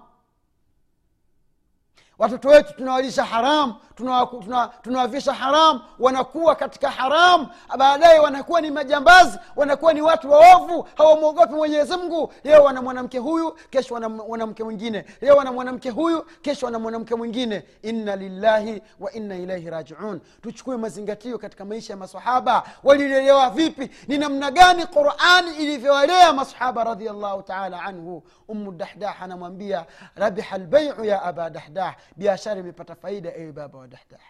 watoto 2.21 2.49
wetu 2.49 2.75
tunawalisha 2.77 3.25
haramu 3.25 3.75
tunawavisha 4.01 4.41
tuna, 4.45 4.69
tunawavisha 4.83 5.33
haramu 5.33 5.81
wanakuwa 5.99 6.55
katika 6.55 6.91
haramu 6.91 7.49
baadaye 7.79 8.19
wanakuwa 8.19 8.61
ni 8.61 8.71
majambazi 8.71 9.39
wanakuwa 9.57 9.93
ni 9.93 10.03
watu 10.03 10.31
waovu 10.31 10.89
hawamwogopi 10.97 11.55
mwenyezi 11.55 11.97
mungu. 11.97 12.33
Leo 12.45 12.65
wana 12.65 12.83
mwanamke 12.83 13.19
huyu 13.19 13.53
kesho 13.71 13.95
wana 13.95 14.09
mwanamke 14.09 14.65
mwingine. 14.65 15.05
Leo 15.21 15.37
wana 15.37 15.53
mwanamke 15.53 15.91
huyu 15.91 16.23
kesho 16.43 16.67
wana 16.67 16.79
mwanamke 16.79 17.15
mwingine. 17.15 17.65
Inna 17.83 18.17
lillahi 18.17 18.83
wa 19.01 19.13
inna 19.13 19.37
ilaihi 19.37 19.71
rajiun. 19.71 20.21
Tuchukue 20.43 20.77
mazingatio 20.77 21.39
katika 21.39 21.65
maisha 21.65 21.93
ya 21.93 21.97
masahaba 21.97 22.63
walilelewa 22.83 23.51
vipi? 23.51 23.91
Ni 24.09 24.19
namna 24.19 24.51
gani 24.51 24.87
qurani 24.87 25.57
ilivyowalea 25.59 26.33
masahaba 26.33 26.85
radiallahu 26.85 27.43
taala 27.43 27.83
anhu? 27.83 28.23
Umu 28.49 28.73
dahdah 28.73 29.23
anamwambia 29.23 29.87
rabiha 30.17 30.59
lbeiu 30.59 31.05
ya 31.05 31.23
aba 31.23 31.51
dahdah 31.51 31.95
biashara 32.17 32.61
imepata 32.61 32.95
faida 32.95 33.35
ewe 33.37 33.53
baba 33.53 33.79
wa 33.79 33.89
dahdah 33.89 34.21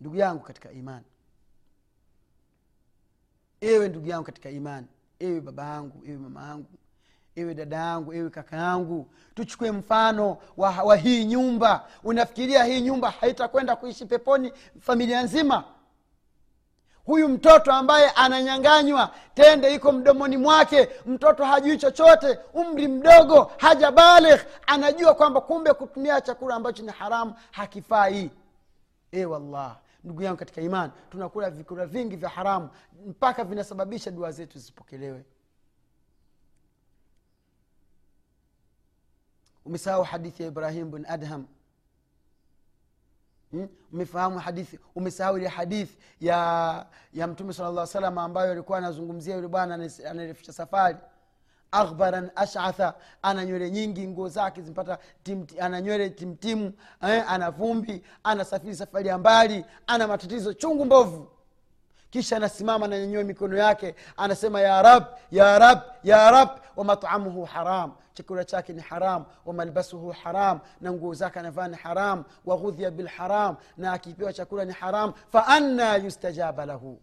ndugu 0.00 0.16
yangu 0.16 0.42
katika 0.42 0.72
imani. 0.72 1.04
Ewe 3.60 3.88
ndugu 3.88 4.08
yangu 4.08 4.24
katika 4.24 4.50
imani. 4.50 4.86
Ewe 5.18 5.40
baba 5.40 5.64
yangu 5.64 6.02
ewe 6.06 6.16
mama 6.18 6.46
yangu. 6.48 6.66
Ewe 7.36 7.54
dada 7.54 7.76
yangu 7.76 8.12
ewe 8.14 8.30
kaka 8.30 8.56
yangu. 8.56 9.08
Tuchukue 9.34 9.72
mfano 9.72 10.38
wa, 10.56 10.70
wa 10.82 10.96
hii 10.96 11.24
nyumba. 11.24 11.88
Unafikiria 12.04 12.64
hii 12.64 12.80
nyumba 12.80 13.10
haitakwenda 13.10 13.76
kuishi 13.76 14.06
peponi 14.06 14.52
familia 14.80 15.22
nzima 15.22 15.64
huyu 17.06 17.28
mtoto 17.28 17.72
ambaye 17.72 18.10
ananyanganywa 18.10 19.14
tende 19.34 19.74
iko 19.74 19.92
mdomoni 19.92 20.36
mwake 20.36 20.88
mtoto 21.06 21.44
hajui 21.44 21.78
chochote 21.78 22.38
umri 22.54 22.88
mdogo 22.88 23.50
haja 23.58 23.90
baligh 23.90 24.40
anajua 24.66 25.14
kwamba 25.14 25.40
kumbe 25.40 25.72
kutumia 25.72 26.20
chakula 26.20 26.54
ambacho 26.54 26.82
ni 26.82 26.92
haramu 26.92 27.34
hakifai 27.50 28.30
e 29.12 29.24
wallah 29.24 29.76
ndugu 30.04 30.22
yangu 30.22 30.38
katika 30.38 30.60
imani 30.60 30.92
tunakula 31.10 31.50
vikula 31.50 31.86
vingi 31.86 32.16
vya 32.16 32.28
haramu 32.28 32.68
mpaka 33.06 33.44
vinasababisha 33.44 34.10
dua 34.10 34.32
zetu 34.32 34.58
zisipokelewe 34.58 35.24
umesahau 39.64 40.02
hadithi 40.02 40.42
ya 40.42 40.48
ibrahim 40.48 40.90
bin 40.90 41.06
adham? 41.08 41.46
Umefahamu 43.92 44.38
hadithi? 44.38 44.78
Umesahau 44.94 45.38
ile 45.38 45.48
hadithi 45.48 45.98
ya 46.20 46.86
ya 47.12 47.26
mtume 47.26 47.52
sala 47.52 47.70
llah 47.70 47.86
salama 47.86 48.22
ambayo 48.22 48.52
alikuwa 48.52 48.78
anazungumzia 48.78 49.34
yule 49.36 49.48
bwana 49.48 49.74
anarefusha 50.10 50.52
safari. 50.52 50.96
Akhbaran 51.72 52.30
ashatha 52.36 52.94
ana 53.22 53.44
nywele 53.44 53.70
nyingi 53.70 54.08
nguo 54.08 54.28
zake 54.28 54.62
zimpata 54.62 54.98
ana 55.60 55.80
nywele 55.80 56.10
timtimu 56.10 56.72
eh, 57.08 57.24
ana 57.32 57.50
vumbi 57.50 58.02
anasafiri 58.24 58.76
safari 58.76 59.08
ya 59.08 59.18
mbali 59.18 59.64
ana 59.86 60.06
matatizo 60.08 60.52
chungu 60.54 60.84
mbovu. 60.84 61.28
Kisha 62.10 62.36
anasimama 62.36 62.84
ananyanyua 62.84 63.24
mikono 63.24 63.56
yake 63.56 63.94
anasema 64.16 64.60
ya 64.60 64.82
rab 64.82 65.04
ya 65.30 65.58
rab 65.58 65.78
ya 66.04 66.30
rab 66.30 66.48
wamatamuhu 66.76 67.44
haram 67.44 67.92
chakula 68.16 68.44
chake 68.44 68.72
ni 68.72 68.80
haram 68.82 69.24
wamalbasuhu 69.46 70.10
haram 70.10 70.60
na 70.80 70.92
nguo 70.92 71.14
zake 71.14 71.38
anavaa 71.38 71.68
ni 71.68 71.76
haram 71.76 72.24
waghudhia 72.46 72.90
bilharam 72.90 73.56
na 73.76 73.92
akipewa 73.92 74.32
chakula 74.32 74.64
ni 74.64 74.72
haram 74.72 75.12
faanna 75.32 75.96
yustajaba 75.96 76.66
lahu. 76.66 77.00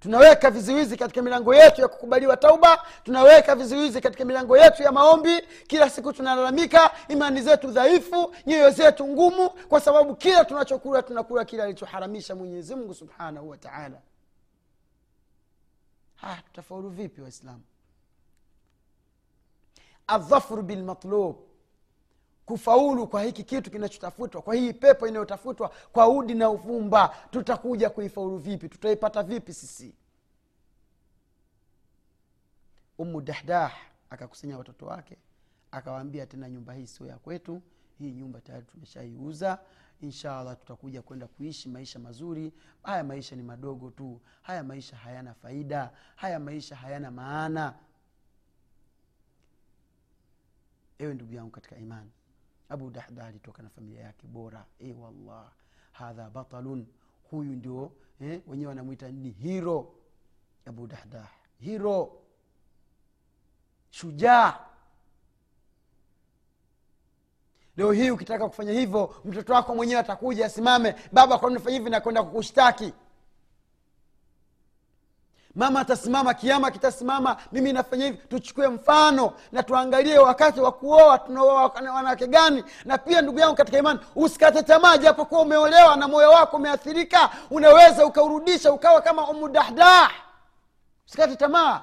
Tunaweka 0.00 0.50
vizuizi 0.50 0.96
katika 0.96 1.22
milango 1.22 1.54
yetu 1.54 1.80
ya 1.80 1.88
kukubaliwa 1.88 2.36
tauba 2.36 2.82
tunaweka 3.04 3.54
vizuizi 3.56 4.00
katika 4.00 4.24
milango 4.24 4.58
yetu 4.58 4.82
ya 4.82 4.92
maombi. 4.92 5.40
Kila 5.66 5.90
siku 5.90 6.12
tunalalamika 6.12 6.90
imani 7.08 7.40
zetu 7.42 7.70
dhaifu 7.70 8.34
nyoyo 8.46 8.70
zetu 8.70 9.06
ngumu 9.08 9.50
kwa 9.50 9.80
sababu 9.80 10.16
kila 10.16 10.44
tunachokula 10.44 11.02
tunakula 11.02 11.44
kile 11.44 11.62
alichoharamisha 11.62 12.34
mwenyezimngu 12.34 12.94
subhanahu 12.94 13.48
wa 13.50 13.56
taala 16.22 16.42
tutafaulu 16.42 16.88
vipi 16.88 17.20
waislamu? 17.20 17.62
Adhafuru 20.06 20.62
bilmatlub. 20.62 21.36
Kufaulu 22.46 23.06
kwa 23.08 23.22
hiki 23.22 23.44
kitu 23.44 23.70
kinachotafutwa 23.70 24.42
kwa 24.42 24.54
hii 24.54 24.72
pepo 24.72 25.08
inayotafutwa 25.08 25.68
kwa 25.92 26.08
udi 26.08 26.34
na 26.34 26.50
uvumba 26.50 27.08
tutakuja 27.30 27.90
kuifaulu 27.90 28.36
vipi? 28.38 28.68
Tutaipata 28.68 29.22
vipi 29.22 29.54
sisi? 29.54 29.94
Umu 32.98 33.20
dahdah 33.20 33.72
akakusanya 34.10 34.58
watoto 34.58 34.86
wake 34.86 35.16
akawaambia 35.70 36.26
tena 36.26 36.50
nyumba 36.50 36.74
hii 36.74 36.86
sio 36.86 37.06
ya 37.06 37.18
kwetu 37.18 37.62
hii 37.98 38.12
nyumba 38.12 38.40
tayari 38.40 38.64
tumeshaiuza 38.66 39.58
inshallah 40.06 40.56
tutakuja 40.58 41.02
kwenda 41.02 41.26
kuishi 41.26 41.68
maisha 41.68 41.98
mazuri. 41.98 42.52
Haya 42.82 43.04
maisha 43.04 43.36
ni 43.36 43.42
madogo 43.42 43.90
tu. 43.90 44.20
Haya 44.42 44.64
maisha 44.64 44.96
hayana 44.96 45.34
faida. 45.34 45.92
Haya 46.16 46.38
maisha 46.40 46.76
hayana 46.76 47.10
maana. 47.10 47.74
Ewe 50.98 51.14
ndugu 51.14 51.34
yangu 51.34 51.50
katika 51.50 51.76
imani. 51.76 52.10
Abu 52.68 52.90
dahda 52.90 53.26
alitoka 53.26 53.62
na 53.62 53.68
familia 53.68 54.00
yake 54.00 54.26
bora. 54.26 54.66
E 54.78 54.92
wallah 54.92 55.52
hadha 55.92 56.30
batalun. 56.30 56.86
Huyu 57.30 57.52
ndio 57.56 57.92
eh, 58.20 58.42
wenyewe 58.46 58.68
wanamwita 58.68 59.10
ni 59.10 59.30
hiro 59.30 59.94
abu 60.66 60.86
dahdah 60.86 61.28
hiro 61.58 62.22
shujaa 63.90 64.60
leo 67.76 67.92
hii 67.92 68.10
ukitaka 68.10 68.48
kufanya 68.48 68.72
hivyo 68.72 69.14
mtoto 69.24 69.52
wako 69.54 69.74
mwenyewe 69.74 70.00
atakuja 70.00 70.46
asimame. 70.46 70.94
Baba 71.12 71.38
kwa 71.38 71.50
hivi? 71.70 71.90
Nakwenda 71.90 72.22
kukushtaki. 72.22 72.92
Mama 75.54 75.80
atasimama 75.80 76.34
kiama 76.34 76.70
kitasimama 76.70 77.36
mimi 77.52 77.72
nafanya 77.72 78.04
hivi. 78.04 78.16
Tuchukue 78.16 78.68
mfano 78.68 79.32
na 79.52 79.62
tuangalie 79.62 80.18
wakati 80.18 80.60
wa 80.60 80.72
kuoa 80.72 81.18
tunaoa 81.18 81.62
wanawake 81.74 82.26
gani. 82.26 82.64
Na 82.84 82.98
pia 82.98 83.22
ndugu 83.22 83.38
yangu 83.38 83.54
katika 83.56 83.78
imani 83.78 84.00
usikate 84.16 84.62
tamaa 84.62 84.96
japokuwa 84.98 85.40
umeolewa 85.40 85.96
na 85.96 86.08
moyo 86.08 86.30
wako 86.30 86.56
umeathirika 86.56 87.30
unaweza 87.50 88.06
ukaurudisha 88.06 88.72
ukawa 88.72 89.00
kama 89.00 89.28
umudahdah 89.28 90.10
usikate 91.08 91.36
tamaa. 91.36 91.82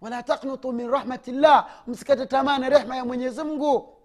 Wala 0.00 0.22
taknutu 0.22 0.72
min 0.72 0.90
rahmatillah. 0.90 1.66
Msikate 1.86 2.26
tamaa 2.26 2.58
na 2.58 2.68
rehma 2.68 2.96
ya 2.96 3.04
mwenyezi 3.04 3.42
mungu 3.44 3.97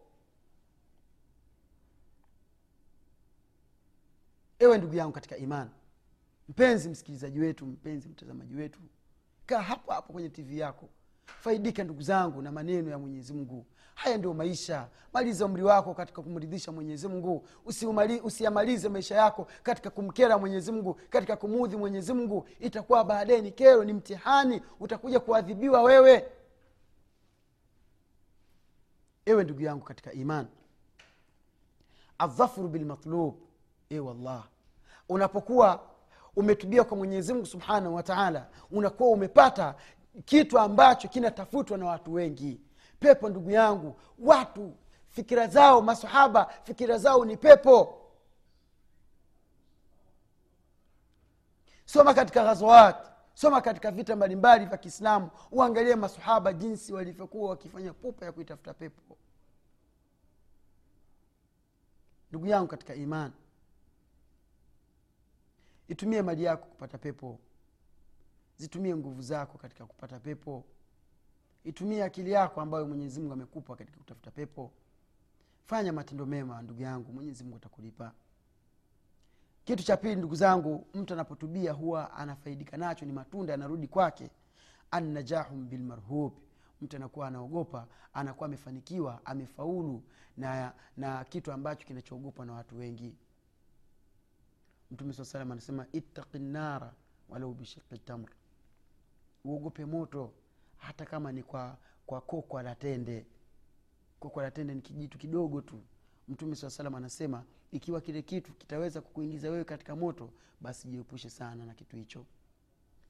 ewe 4.60 4.78
ndugu 4.78 4.96
yangu 4.96 5.12
katika 5.14 5.38
imani 5.38 5.70
mpenzi 6.50 6.90
msikilizaji 6.90 7.40
wetu 7.40 7.66
mpenzi 7.66 8.10
mtazamaji 8.10 8.56
wetu 8.56 8.80
kaa 9.46 9.62
hapo 9.62 9.92
hapo 9.92 10.14
kwenye 10.14 10.30
tv 10.30 10.58
yako. 10.60 10.90
Faidika 11.26 11.84
ndugu 11.84 12.02
zangu 12.02 12.42
na 12.42 12.52
maneno 12.52 12.92
ya 12.92 12.98
mwenyezi 12.98 13.34
mungu. 13.34 13.66
Haya 13.96 14.18
ndio 14.18 14.34
maisha. 14.34 14.88
Maliza 15.14 15.46
umri 15.46 15.64
wako 15.64 15.94
katika 15.94 16.22
kumridhisha 16.22 16.72
mwenyezi 16.72 17.08
mungu. 17.08 17.48
Usiyamalize 18.24 18.90
maisha 18.90 19.16
yako 19.16 19.48
katika 19.64 19.90
kumkera 19.90 20.38
mwenyezi 20.38 20.72
mungu 20.72 20.94
katika 21.10 21.36
kumuudhi 21.38 21.76
mwenyezi 21.78 22.14
mungu. 22.14 22.48
Itakuwa 22.60 23.04
baadaye 23.04 23.42
ni 23.42 23.52
kero 23.52 23.84
ni 23.84 23.94
mtihani. 23.94 24.62
Utakuja 24.80 25.20
kuadhibiwa 25.20 25.84
wewe. 25.84 26.26
Ewe 29.26 29.44
ndugu 29.44 29.62
yangu 29.62 29.86
katika 29.86 30.14
iman 30.14 30.48
adhafru 32.18 32.68
bilmatlub 32.68 33.36
e 33.96 34.40
unapokuwa 35.10 35.80
umetubia 36.36 36.84
kwa 36.84 36.98
mwenyezi 36.98 37.34
mungu 37.34 37.46
subhanahu 37.46 37.96
wataala 37.96 38.48
unakuwa 38.72 39.10
umepata 39.10 39.76
kitu 40.26 40.60
ambacho 40.60 41.08
kinatafutwa 41.08 41.78
na 41.78 41.86
watu 41.86 42.14
wengi. 42.14 42.62
Pepo 43.00 43.30
ndugu 43.30 43.52
yangu 43.52 43.96
watu 44.20 44.74
fikira 45.10 45.48
zao 45.48 45.82
masahaba 45.82 46.54
fikira 46.64 46.98
zao 46.98 47.26
ni 47.26 47.38
pepo. 47.38 48.00
Soma 51.86 52.14
katika 52.14 52.44
ghazawat 52.44 53.14
soma 53.34 53.62
katika 53.62 53.92
vita 53.92 54.16
mbalimbali 54.16 54.66
vya 54.66 54.78
kiislamu 54.78 55.30
uangalie 55.52 55.96
masahaba 55.96 56.54
jinsi 56.54 56.94
walivyokuwa 56.94 57.50
wakifanya 57.50 57.94
pupa 57.94 58.26
ya 58.26 58.32
kuitafuta 58.32 58.74
pepo. 58.74 59.18
Ndugu 62.30 62.48
yangu 62.48 62.68
katika 62.68 62.96
imani 62.96 63.34
itumie 65.88 66.22
mali 66.22 66.44
yako 66.44 66.66
kupata 66.66 66.98
pepo. 66.98 67.40
Zitumie 68.58 68.96
nguvu 68.96 69.22
zako 69.22 69.58
katika 69.58 69.86
kupata 69.86 70.20
pepo. 70.20 70.64
Itumie 71.64 72.04
akili 72.04 72.32
yako 72.32 72.62
ambayo 72.62 72.88
mwenyezi 72.88 73.20
mungu 73.20 73.34
amekupa 73.34 73.76
katika 73.76 73.98
kutafuta 73.98 74.32
pepo. 74.32 74.72
Fanya 75.66 75.94
matendo 75.94 76.26
mema 76.26 76.62
ndugu 76.62 76.82
yangu 76.82 77.14
mwenyezi 77.14 77.44
mungu 77.44 77.58
atakulipa. 77.58 78.12
Kitu 79.66 79.84
cha 79.84 79.98
pili 79.98 80.16
ndugu 80.16 80.36
zangu 80.36 80.88
mtu 80.94 81.14
anapotubia 81.14 81.72
huwa 81.72 82.14
anafaidika 82.14 82.78
nacho 82.78 83.06
ni 83.06 83.12
matunda 83.14 83.52
yanarudi 83.54 83.88
kwake. 83.88 84.30
Annajahum 84.92 85.70
bilmarhub. 85.70 86.34
Mtu 86.82 86.96
anakuwa 86.96 87.28
anaogopa 87.28 87.88
anakuwa 88.14 88.46
amefanikiwa 88.48 89.26
amefaulu 89.26 90.04
na, 90.38 90.74
na 90.98 91.24
kitu 91.24 91.52
ambacho 91.52 91.88
kinachoogopwa 91.88 92.46
na 92.46 92.54
watu 92.54 92.78
wengi 92.78 93.16
mtume 94.94 95.14
saa 95.14 95.26
salam 95.26 95.52
anasema 95.52 95.86
ittaqi 95.92 96.40
nara 96.40 96.94
walau 97.30 97.54
bishiqi 97.54 97.98
tamr. 97.98 98.30
Uogope 99.46 99.86
moto 99.86 100.34
hata 100.78 101.06
kama 101.06 101.32
ni 101.32 101.44
kwa 101.44 101.78
kwa 102.06 102.22
kokwa 102.22 102.64
la 102.64 102.76
tende. 102.76 103.26
Kokwa 104.20 104.44
la 104.44 104.52
tende 104.52 104.76
ni 104.76 104.82
kijitu 104.82 105.18
kidogo 105.18 105.62
tu. 105.62 105.82
Mtume 106.28 106.56
saa 106.56 106.70
salam 106.70 106.96
anasema 106.96 107.44
ikiwa 107.72 108.02
kile 108.02 108.22
kitu 108.22 108.54
kitaweza 108.54 109.02
kukuingiza 109.02 109.52
wewe 109.52 109.64
katika 109.64 109.96
moto 109.96 110.30
basi 110.62 110.88
jiepushe 110.88 111.30
sana 111.30 111.66
na 111.66 111.74
kitu 111.74 111.96
hicho. 111.96 112.26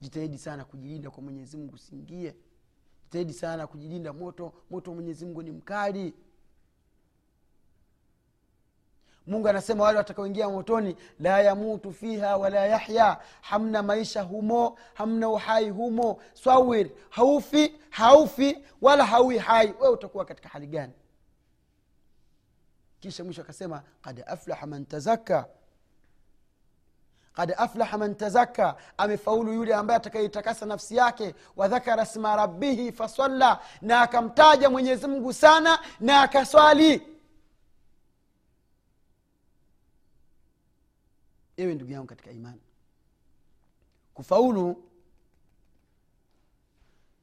Jitahidi 0.01 0.37
sana 0.37 0.65
kujilinda 0.65 1.09
kwa 1.11 1.23
mwenyezi 1.23 1.57
mungu 1.57 1.75
usiingie 1.75 2.35
jitahidi 3.03 3.33
sana 3.33 3.67
kujilinda 3.67 4.13
moto. 4.13 4.53
Moto 4.69 4.91
wa 4.91 4.95
mwenyezi 4.95 5.25
mungu 5.25 5.41
ni 5.43 5.51
mkali 5.51 6.13
mungu 9.27 9.47
anasema 9.47 9.83
wale 9.83 9.97
watakaoingia 9.97 10.49
motoni 10.49 10.95
la 11.19 11.41
yamutu 11.41 11.93
fiha 11.93 12.37
wala 12.37 12.65
yahya 12.65 13.17
hamna 13.41 13.83
maisha 13.83 14.21
humo 14.21 14.77
hamna 14.93 15.29
uhai 15.29 15.69
humo. 15.69 16.21
Swawir 16.33 16.89
haufi 17.09 17.75
haufi 17.89 18.57
wala 18.81 19.05
haui 19.05 19.37
hai. 19.37 19.73
Wewe 19.79 19.93
utakuwa 19.93 20.25
katika 20.25 20.49
hali 20.49 20.67
gani? 20.67 20.93
Kisha 22.99 23.23
mwisho 23.23 23.41
akasema 23.41 23.81
kad 24.01 24.23
aflaha 24.27 24.65
man 24.67 24.85
tazakka. 24.85 25.45
Kad 27.33 27.53
aflaha 27.57 27.97
man 27.97 28.15
tazakka 28.15 28.75
amefaulu 28.97 29.53
yule 29.53 29.73
ambaye 29.75 29.97
atakaitakasa 29.97 30.65
nafsi 30.65 30.95
yake. 30.95 31.35
Wadhakara 31.55 32.05
sma 32.05 32.35
rabbihi 32.35 32.91
fasalla 32.91 33.59
na 33.81 34.01
akamtaja 34.01 34.69
mwenyezi 34.69 35.07
mungu 35.07 35.33
sana 35.33 35.79
na 35.99 36.21
akaswali 36.21 37.12
ewe 41.57 41.75
ndugu 41.75 41.91
yangu 41.91 42.07
katika 42.07 42.31
imani. 42.31 42.61
Kufaulu 44.13 44.83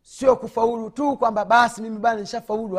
sio 0.03 0.37
kufaulu 0.37 0.90
tu 0.90 1.16
kwamba 1.16 1.45
basi 1.45 1.83
mimi 1.83 1.99
bana 1.99 2.21
nishafaulu. 2.21 2.79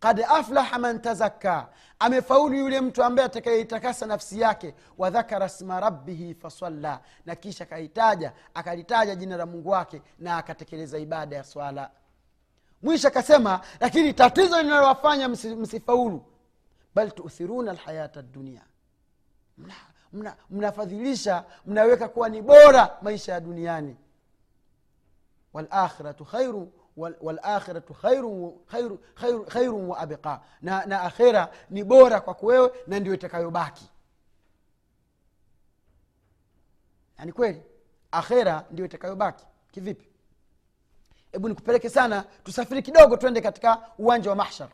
Kad 0.00 0.20
aflaha 0.28 0.78
man 0.78 1.00
tazakka. 1.02 1.68
Amefaulu 1.98 2.54
yule 2.54 2.80
mtu 2.80 3.04
ambaye 3.04 3.26
atakayeitakasa 3.26 4.06
nafsi 4.06 4.40
yake. 4.40 4.74
Wadhakara 4.98 5.48
sma 5.48 5.80
rabbihi 5.80 6.34
fasalla. 6.34 7.00
Na 7.26 7.34
kisha 7.36 7.64
akaitaja 7.64 8.32
akalitaja 8.54 9.14
jina 9.16 9.36
la 9.36 9.46
mungu 9.46 9.68
wake 9.68 10.02
na 10.18 10.36
akatekeleza 10.36 10.98
ibada 10.98 11.36
ya 11.36 11.44
swala. 11.44 11.90
Mwisho 12.82 13.08
akasema 13.08 13.60
lakini 13.80 14.12
tatizo 14.14 14.62
linalowafanya 14.62 15.28
msifaulu 15.28 16.24
bal 16.94 17.10
tuthiruna 17.10 17.72
lhayata 17.72 18.22
dunia 18.22 18.62
mnafadhilisha 19.58 19.89
mna, 20.12 20.36
mnafadhilisha 20.50 21.44
mnaweka 21.66 22.08
kuwa 22.08 22.28
ni 22.28 22.42
bora 22.42 22.98
maisha 23.02 23.32
ya 23.32 23.40
duniani. 23.40 23.96
Walakhiratu 25.52 26.24
khairu 26.24 26.72
walakhiratu 26.96 27.94
khairun 27.94 28.98
khairu, 29.48 29.90
wa 29.90 29.98
abqa. 29.98 30.40
Na, 30.62 30.86
na 30.86 31.02
akhera 31.02 31.52
ni 31.70 31.84
bora 31.84 32.20
kwako 32.20 32.46
wewe 32.46 32.72
na 32.86 33.00
ndio 33.00 33.14
itakayobaki. 33.14 33.90
Yani 37.18 37.32
kweli 37.32 37.62
akhera 38.10 38.64
ndio 38.70 38.84
itakayobaki. 38.84 39.46
Kivipi? 39.70 40.08
Hebu 41.32 41.48
nikupeleke 41.48 41.88
sana 41.90 42.22
tusafiri 42.44 42.82
kidogo 42.82 43.16
twende 43.16 43.40
katika 43.40 43.82
uwanja 43.98 44.30
wa 44.30 44.36
mahshar 44.36 44.68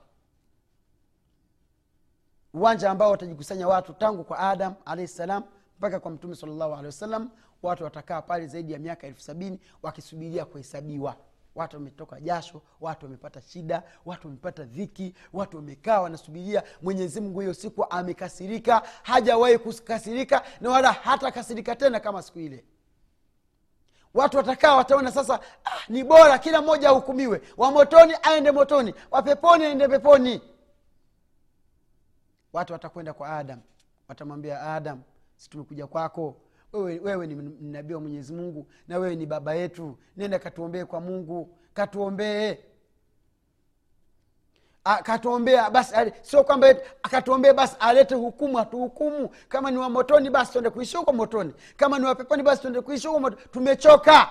uwanja 2.54 2.90
ambao 2.90 3.10
watajikusanya 3.10 3.68
watu 3.68 3.92
tangu 3.92 4.24
kwa 4.24 4.38
adam 4.38 4.74
alahi 4.84 5.08
salam 5.08 5.42
mpaka 5.78 6.00
kwa 6.00 6.10
mtume 6.10 6.34
salllahu 6.34 6.72
alehi 6.72 6.86
wasallam. 6.86 7.30
Watu 7.62 7.84
watakaa 7.84 8.22
pale 8.22 8.46
zaidi 8.46 8.72
ya 8.72 8.78
miaka 8.78 9.06
elfu 9.06 9.20
sabini 9.20 9.60
wakisubiria 9.82 10.44
kuhesabiwa. 10.44 11.16
Watu 11.54 11.76
wametoka 11.76 12.20
jasho 12.20 12.62
watu 12.80 13.06
wamepata 13.06 13.40
shida 13.42 13.82
watu 14.04 14.26
wamepata 14.28 14.64
dhiki 14.64 15.14
watu 15.32 15.56
wamekaa 15.56 16.00
wanasubiria 16.00 16.62
mwenyezi 16.82 17.20
mungu 17.20 17.40
hiyo 17.40 17.54
siku 17.54 17.84
amekasirika 17.90 18.82
hajawahi 19.02 19.58
kukasirika 19.58 20.42
na 20.60 20.70
wala 20.70 20.92
hatakasirika 20.92 21.76
tena 21.76 22.00
kama 22.00 22.22
siku 22.22 22.38
ile. 22.38 22.64
Watu 24.14 24.36
watakaa 24.36 24.74
wataona 24.76 25.12
sasa 25.12 25.40
ah, 25.64 25.70
ni 25.88 26.04
bora 26.04 26.38
kila 26.38 26.62
mmoja 26.62 26.88
ahukumiwe 26.88 27.42
wa 27.56 27.70
motoni 27.70 28.14
aende 28.22 28.50
motoni 28.50 28.94
wa 29.10 29.22
peponi 29.22 29.64
aende 29.64 29.88
peponi 29.88 30.42
watu 32.56 32.72
watakwenda 32.72 33.12
kwa 33.12 33.28
adam. 33.36 33.60
Watamwambia 34.08 34.60
adam 34.62 35.00
si 35.36 35.50
tumekuja 35.50 35.86
kwako. 35.86 36.36
Wewe, 36.72 36.98
wewe 36.98 37.26
ni 37.26 37.34
nabii 37.60 37.94
wa 37.94 38.00
mwenyezi 38.00 38.32
mungu 38.32 38.66
na 38.88 38.98
wewe 38.98 39.16
ni 39.16 39.26
baba 39.26 39.54
yetu. 39.54 39.98
Nenda 40.16 40.38
katuombee 40.38 40.84
kwa 40.84 41.00
mungu. 41.00 41.58
Katuombee. 41.74 42.58
Katuombea 45.02 45.70
basi 45.70 45.94
sio 46.22 46.44
kwamba 46.44 46.74
akatuombee 47.02 47.52
basi 47.52 47.76
alete 47.80 48.14
hukumu 48.14 48.56
hatuhukumu. 48.56 49.28
Kama 49.48 49.70
ni 49.70 49.76
wa 49.76 49.90
motoni 49.90 50.30
basi 50.30 50.52
tuende 50.52 50.70
kuishi 50.70 50.96
huko 50.96 51.12
motoni. 51.12 51.54
Kama 51.76 51.98
ni 51.98 52.04
wa 52.06 52.14
peponi 52.14 52.42
basi 52.42 52.62
tuende 52.62 52.80
kuishi 52.80 53.06
huko 53.06 53.20
motoni 53.20 53.42
tumechoka 53.52 54.28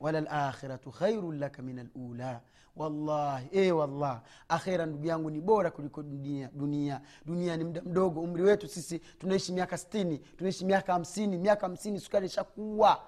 wala 0.00 0.20
lakhiratu 0.20 0.92
laka 1.38 1.62
min 1.62 1.78
alula. 1.78 2.40
Wallahi 2.76 3.48
e 3.52 3.72
wallah 3.72 4.22
akhera 4.48 4.86
ndugu 4.86 5.06
yangu 5.06 5.30
ni 5.30 5.40
bora 5.40 5.70
kuliko 5.70 6.02
dunia 6.02 6.50
dunia. 6.52 7.00
Dunia 7.26 7.56
ni 7.56 7.64
muda 7.64 7.82
mdogo. 7.82 8.20
Umri 8.20 8.42
wetu 8.42 8.68
sisi 8.68 8.98
tunaishi 8.98 9.52
miaka 9.52 9.78
stini 9.78 10.18
tunaishi 10.18 10.64
miaka 10.64 10.92
hamsini 10.92 11.38
miaka 11.38 11.66
hamsini 11.66 12.00
sukari 12.00 12.26
ishakuwa. 12.26 13.00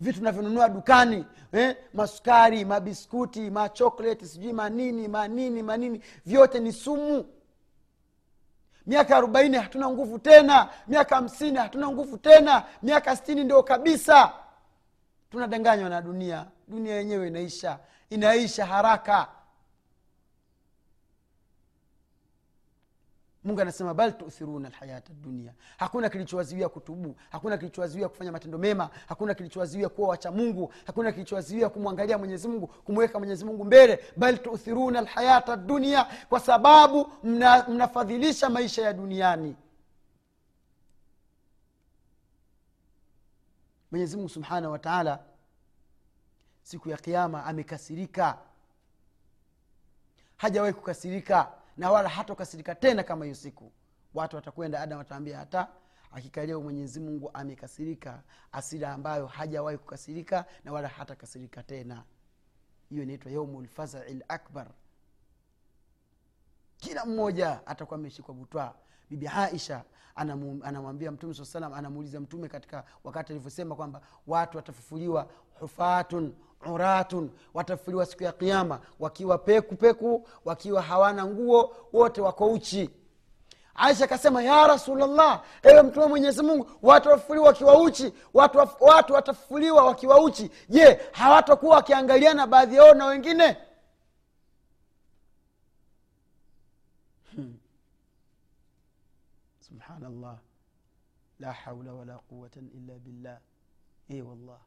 Vitu 0.00 0.22
navyonunua 0.22 0.68
dukani 0.68 1.24
eh? 1.52 1.76
masukari 1.94 2.64
mabiskuti 2.64 3.50
machokleti 3.50 4.26
sijui 4.26 4.52
manini 4.52 5.08
manini 5.08 5.62
manini 5.62 6.02
vyote 6.26 6.60
ni 6.60 6.72
sumu. 6.72 7.24
Miaka 8.86 9.16
arobaini 9.16 9.56
hatuna 9.56 9.90
nguvu 9.90 10.18
tena. 10.18 10.68
Miaka 10.88 11.14
hamsini 11.16 11.58
hatuna 11.58 11.88
nguvu 11.90 12.18
tena. 12.18 12.64
Miaka 12.82 13.16
stini 13.16 13.44
ndio 13.44 13.62
kabisa 13.62 14.32
tunadanganywa 15.30 15.88
na 15.88 16.02
dunia. 16.02 16.46
Dunia 16.68 16.94
yenyewe 16.94 17.28
inaisha. 17.28 17.78
Inaisha 18.10 18.66
haraka. 18.66 19.28
Mungu 23.44 23.60
anasema 23.60 23.94
bal 23.94 24.12
tuthiruna 24.12 24.68
lhayata 24.68 25.12
dunia 25.12 25.52
hakuna 25.76 26.08
kilichowaziwia 26.08 26.68
kutubu. 26.68 27.16
Hakuna 27.30 27.58
kilichowaziwia 27.58 28.08
kufanya 28.08 28.32
matendo 28.32 28.58
mema. 28.58 28.90
Hakuna 29.08 29.34
kilichowaziwia 29.34 29.88
kuwa 29.88 30.08
wacha 30.08 30.30
mungu. 30.30 30.72
Hakuna 30.86 31.12
kilichowaziwia 31.12 31.68
kumwangalia 31.68 32.18
mwenyezi 32.18 32.48
mungu 32.48 32.66
kumweka 32.66 33.18
mwenyezi 33.18 33.44
mungu 33.44 33.64
mbele. 33.64 34.04
Bal 34.16 34.38
tuthiruna 34.38 35.00
lhayata 35.00 35.56
dunia 35.56 36.06
kwa 36.28 36.40
sababu 36.40 37.12
mna, 37.24 37.68
mnafadhilisha 37.68 38.50
maisha 38.50 38.82
ya 38.82 38.92
duniani 38.92 39.56
mwenyezi 43.90 44.16
mungu 44.16 44.28
subhanahu 44.28 44.72
wa 44.72 45.18
siku 46.62 46.88
ya 46.88 46.96
kiama 46.96 47.44
amekasirika. 47.44 48.38
Hajawahi 50.36 50.72
kukasirika 50.74 51.52
na 51.76 51.90
wala 51.90 52.08
hatokasirika 52.08 52.74
tena 52.74 53.02
kama 53.02 53.24
hiyo 53.24 53.34
siku. 53.34 53.72
Watu 54.14 54.36
watakwenda 54.36 54.80
adam 54.80 54.98
wataambia 54.98 55.38
hata 55.38 55.68
akikalia 56.12 56.58
mwenyezi 56.58 57.00
mungu 57.00 57.30
amekasirika. 57.34 58.22
Asira 58.52 58.92
ambayo 58.92 59.26
hajawahi 59.26 59.78
kukasirika 59.78 60.44
na 60.64 60.72
wala 60.72 60.88
hatakasirika 60.88 61.62
tena. 61.62 62.04
Hiyo 62.88 63.02
inaitwa 63.02 63.32
yaumu 63.32 63.62
lfazai 63.62 64.22
lakbar 64.28 64.66
kila 66.76 67.04
mmoja 67.06 67.66
atakuwa 67.66 67.98
ameshikwa 67.98 68.34
butwa 68.34 68.74
bibi 69.10 69.28
aisha 69.36 69.82
anamwambia 70.62 71.10
mtume 71.10 71.34
saa 71.34 71.44
salam 71.44 71.72
anamuuliza 71.72 72.20
mtume 72.20 72.48
katika 72.48 72.84
wakati 73.04 73.32
alivyosema 73.32 73.74
kwamba 73.74 74.00
watu 74.26 74.56
watafufuliwa 74.56 75.26
hufatun 75.60 76.34
uratun 76.72 77.30
watafufuliwa 77.54 78.06
siku 78.06 78.22
ya 78.22 78.32
kiama 78.32 78.80
wakiwa 79.00 79.38
peku 79.38 79.76
peku 79.76 80.26
wakiwa 80.44 80.82
hawana 80.82 81.26
nguo 81.26 81.76
wote 81.92 82.20
wako 82.20 82.46
uchi. 82.52 82.90
Aisha 83.74 84.04
akasema 84.04 84.42
ya 84.42 84.66
rasulllah 84.66 85.42
ewe 85.62 85.82
mtume 85.82 86.06
mwenyezi 86.06 86.42
mungu 86.42 86.70
watu 86.82 87.08
wafufuliwa 87.08 87.46
wakiwa 87.46 87.82
uchi 87.82 88.12
watu, 88.34 88.58
watu 88.80 89.12
watafufuliwa 89.12 89.84
wakiwa 89.84 90.20
uchi. 90.24 90.50
Je 90.68 91.00
hawatakuwa 91.12 91.76
wakiangaliana 91.76 92.46
baadhi 92.46 92.76
yao 92.76 92.94
na 92.94 93.06
wengine 93.06 93.56
subhanallah. 99.68 100.38
La 101.40 101.52
haula 101.52 101.92
wala 101.94 102.18
quwatan 102.30 102.68
illa 102.74 102.98
billah. 102.98 103.38
E 104.08 104.22
wallah. 104.22 104.60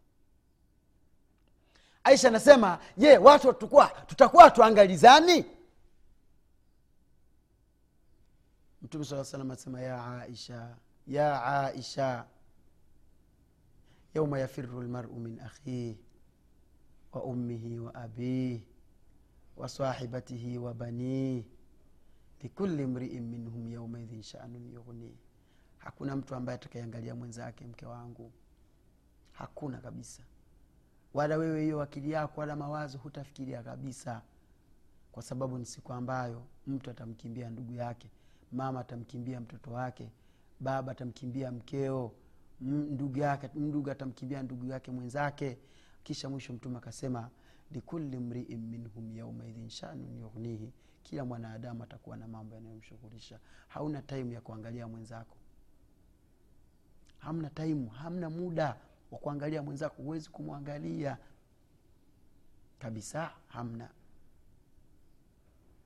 Aisha 2.04 2.28
anasema 2.28 2.80
je 2.98 3.18
watu 3.18 3.54
tukua, 3.54 3.88
tutakuwa 3.88 4.52
tuangalizani? 4.52 5.46
Mtume 8.82 9.06
saa 9.06 9.24
salam 9.24 9.52
anasema 9.52 9.82
ya 9.82 10.20
aisha 10.22 10.78
ya 11.08 11.44
aisha 11.46 12.26
yauma 14.14 14.40
yafiru 14.40 14.82
lmaru 14.82 15.16
min 15.16 15.40
akhih 15.40 15.98
wa 17.14 17.24
ummihi 17.24 17.80
wa 17.80 17.96
abih 17.96 18.62
wa 19.58 19.70
sahibatihi 19.70 20.58
wa 20.58 20.74
banih 20.74 21.46
likuli 22.44 22.86
mriin 22.86 23.24
minhum 23.30 23.68
yaumaidhin 23.68 24.22
shanun 24.24 24.72
yughni. 24.74 25.18
Hakuna 25.78 26.16
mtu 26.16 26.36
ambaye 26.36 26.56
atakayeangalia 26.56 27.16
mwenzake 27.16 27.66
mke 27.68 27.86
wangu. 27.86 28.32
Hakuna 29.32 29.78
kabisa. 29.78 30.24
Wala 31.14 31.38
wewe 31.38 31.62
hiyo 31.64 31.82
akili 31.82 32.12
yako 32.12 32.40
wala 32.42 32.56
mawazo 32.56 32.98
hutafikiria 32.98 33.64
kabisa. 33.64 34.22
Kwa 35.12 35.24
sababu 35.24 35.58
ni 35.58 35.66
siku 35.66 35.94
ambayo 35.94 36.44
mtu 36.68 36.90
atamkimbia 36.92 37.50
ndugu 37.50 37.74
yake 37.74 38.10
mama 38.52 38.80
atamkimbia 38.80 39.42
mtoto 39.42 39.72
wake 39.72 40.12
baba 40.60 40.92
atamkimbia 40.92 41.52
mkeo 41.52 42.12
ndugu 42.62 43.18
yake 43.20 43.50
ndugu 43.56 43.92
atamkimbia 43.92 44.44
ndugu 44.44 44.66
yake 44.66 44.92
mwenzake. 44.92 45.58
Kisha 46.04 46.30
mwisho 46.30 46.54
mtume 46.54 46.78
akasema 46.78 47.30
likuli 47.72 48.20
mriin 48.20 48.60
minhum 48.68 49.18
yaumaidhin 49.18 49.70
shanun 49.70 50.18
yughnihi 50.20 50.74
kila 51.04 51.26
mwanadamu 51.26 51.84
atakuwa 51.84 52.18
na 52.18 52.28
mambo 52.28 52.56
yanayomshughulisha. 52.56 53.40
Hauna 53.68 54.02
taimu 54.02 54.32
ya 54.32 54.42
kuangalia 54.42 54.88
mwenzako. 54.88 55.38
Hamna 57.18 57.50
taimu 57.50 57.90
hamna 57.90 58.30
muda 58.30 58.78
wa 59.12 59.18
kuangalia 59.18 59.62
mwenzako. 59.64 60.02
Huwezi 60.02 60.30
kumwangalia. 60.30 61.18
Kabisa 62.80 63.32
hamna. 63.48 63.90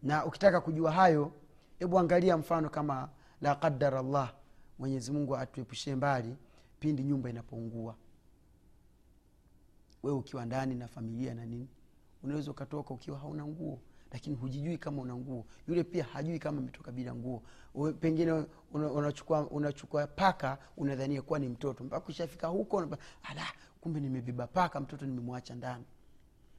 Na 0.03 0.25
ukitaka 0.25 0.61
kujua 0.61 0.91
hayo 0.91 1.31
hebu 1.79 1.99
angalia 1.99 2.37
mfano 2.37 2.69
kama 2.69 3.09
la 3.41 3.55
qadara 3.55 4.01
llah 4.01 4.33
mwenyezi 4.79 5.11
mungu 5.11 5.37
atuepushie 5.37 5.95
mbali 5.95 6.35
pindi 6.79 7.03
nyumba 7.03 7.29
inapoungua 7.29 7.95
wewe 10.03 10.17
ukiwa 10.17 10.45
ndani 10.45 10.75
na 10.75 10.87
familia 10.87 11.33
na 11.33 11.45
nini. 11.45 11.69
Unaweza 12.23 12.51
ukatoka 12.51 12.93
ukiwa 12.93 13.19
hauna 13.19 13.45
nguo 13.47 13.79
lakini 14.15 14.35
hujijui 14.35 14.77
kama 14.77 15.01
una 15.01 15.15
nguo. 15.15 15.45
Yule 15.67 15.83
pia 15.83 16.03
hajui 16.03 16.39
kama 16.39 16.57
ametoka 16.57 16.91
bila 16.91 17.15
nguo. 17.15 17.43
Pengine 17.99 18.31
una- 18.71 18.91
unachukua 18.91 19.47
unachukua 19.49 20.07
paka 20.07 20.57
unadhania 20.77 21.21
kuwa 21.21 21.39
ni 21.39 21.49
mtoto. 21.49 21.83
Mpaka 21.83 22.07
ushafika 22.07 22.47
huko 22.47 22.79
ala 23.23 23.47
kumbe 23.81 23.99
nimebeba 23.99 24.47
paka 24.47 24.79
mtoto 24.79 25.05
nimemwacha 25.05 25.55
ndani. 25.55 25.83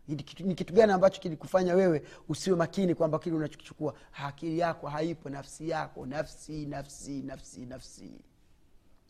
Ni 0.09 0.17
kitu- 0.17 0.45
ni 0.47 0.55
kitu 0.55 0.75
gani 0.75 0.93
ambacho 0.93 1.21
kilikufanya 1.21 1.75
wewe 1.75 2.03
usiwe 2.29 2.57
makini 2.57 2.95
kwamba 2.95 3.19
kile 3.19 3.37
unachokichukua 3.37 3.95
akili 4.13 4.59
yako 4.59 4.89
haipo 4.89 5.31
nafsi 5.31 5.69
yako 5.69 6.07
nafsi 6.07 6.67
nafsi 6.67 7.23
nafsi 7.23 7.67
nafsi. 7.67 8.21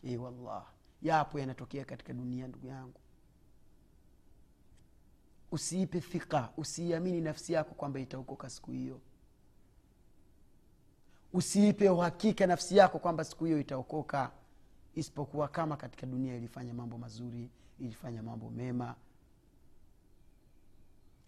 E 0.03 0.17
wallah 0.17 0.65
yapo 1.01 1.39
yanatokea 1.39 1.85
katika 1.85 2.13
dunia 2.13 2.47
ndugu 2.47 2.67
yangu 2.67 2.99
usiipe 5.51 5.99
thika 6.01 6.49
usiiamini 6.57 7.21
nafsi 7.21 7.53
yako 7.53 7.73
kwamba 7.75 7.99
itaokoka 7.99 8.49
siku 8.49 8.71
hiyo. 8.71 9.01
Usiipe 11.33 11.89
uhakika 11.89 12.47
nafsi 12.47 12.77
yako 12.77 12.99
kwamba 12.99 13.23
siku 13.23 13.45
hiyo 13.45 13.59
itaokoka 13.59 14.31
isipokuwa 14.95 15.47
kama 15.47 15.77
katika 15.77 16.07
dunia 16.07 16.35
ilifanya 16.35 16.73
mambo 16.73 16.97
mazuri 16.97 17.49
ilifanya 17.79 18.23
mambo 18.23 18.49
mema. 18.49 18.95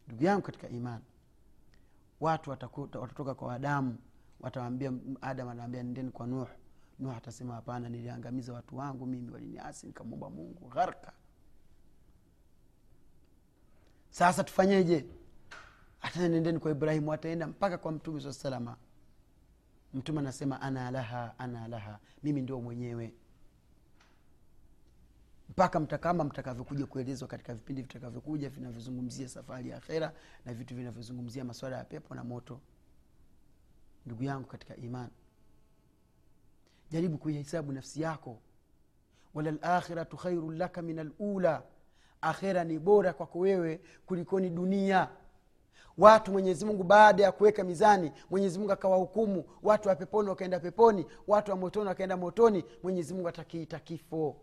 Ndugu 0.07 0.23
yangu 0.23 0.41
katika 0.41 0.69
imani 0.69 1.03
watu 2.19 2.49
watatoka 2.49 3.35
kwa 3.35 3.53
adamu 3.55 3.97
watawambia 4.39 4.91
adam 5.21 5.49
anawambia 5.49 5.83
nendeni 5.83 6.11
kwa 6.11 6.27
nuh. 6.27 6.47
Nuh 6.99 7.17
atasema 7.17 7.53
hapana 7.55 7.89
niliangamiza 7.89 8.53
watu 8.53 8.77
wangu 8.77 9.05
mimi 9.05 9.31
waliniasi 9.31 9.87
nikamwomba 9.87 10.29
mungu. 10.29 10.67
Gharka 10.69 11.13
sasa 14.19 14.43
tufanyeje? 14.43 15.05
Hata 15.99 16.27
nendeni 16.27 16.59
kwa 16.59 16.71
ibrahimu 16.71 17.13
ataenda 17.13 17.47
mpaka 17.47 17.77
kwa 17.77 17.91
mtume 17.91 18.21
saa 18.21 18.33
salama. 18.33 18.77
Mtume 19.93 20.19
anasema 20.19 20.61
ana 20.61 20.91
laha 20.91 21.39
ana 21.39 21.67
laha 21.67 21.99
mimi 22.23 22.41
ndio 22.41 22.61
mwenyewe. 22.61 23.13
Mpaka 25.49 25.79
mtakama 25.79 26.23
mtakavyokuja 26.23 26.85
kuelezwa 26.85 27.27
katika 27.27 27.53
vipindi 27.53 27.81
vitakavyokuja 27.81 28.49
vinavyozungumzia 28.49 29.29
safari 29.29 29.69
ya 29.69 29.77
akhera 29.77 30.13
na 30.45 30.53
vitu 30.53 30.75
vinavyozungumzia 30.75 31.45
maswala 31.45 31.77
ya 31.77 31.83
pepo 31.83 32.15
na 32.15 32.23
moto. 32.23 32.59
Ndugu 34.05 34.23
yangu 34.23 34.47
katika 34.47 34.75
iman 34.75 35.09
jaribu 36.91 37.17
kuihesabu 37.17 37.71
nafsi 37.71 38.01
yako. 38.01 38.39
Wala 39.33 39.51
lakhiratu 39.51 40.17
khairu 40.17 40.51
laka 40.51 40.81
min 40.81 40.99
alula 40.99 41.63
akhera 42.21 42.63
ni 42.63 42.79
bora 42.79 43.13
kwako 43.13 43.39
wewe 43.39 43.81
kulikoni 44.05 44.49
dunia. 44.49 45.07
Watu 45.97 46.31
mwenyezi 46.31 46.65
mungu 46.65 46.83
baada 46.83 47.23
ya 47.23 47.31
kuweka 47.31 47.63
mizani 47.63 48.11
mwenyezi 48.29 48.59
mungu 48.59 48.71
akawahukumu. 48.71 49.43
Watu 49.63 49.89
wa 49.89 49.95
peponi 49.95 50.29
wakaenda 50.29 50.59
peponi 50.59 51.05
watu 51.27 51.51
wa 51.51 51.57
motoni 51.57 51.87
wakaenda 51.87 52.17
motoni 52.17 52.65
mwenyezi 52.83 53.13
mungu 53.13 53.27
atakiita 53.27 53.79
kifo. 53.79 54.35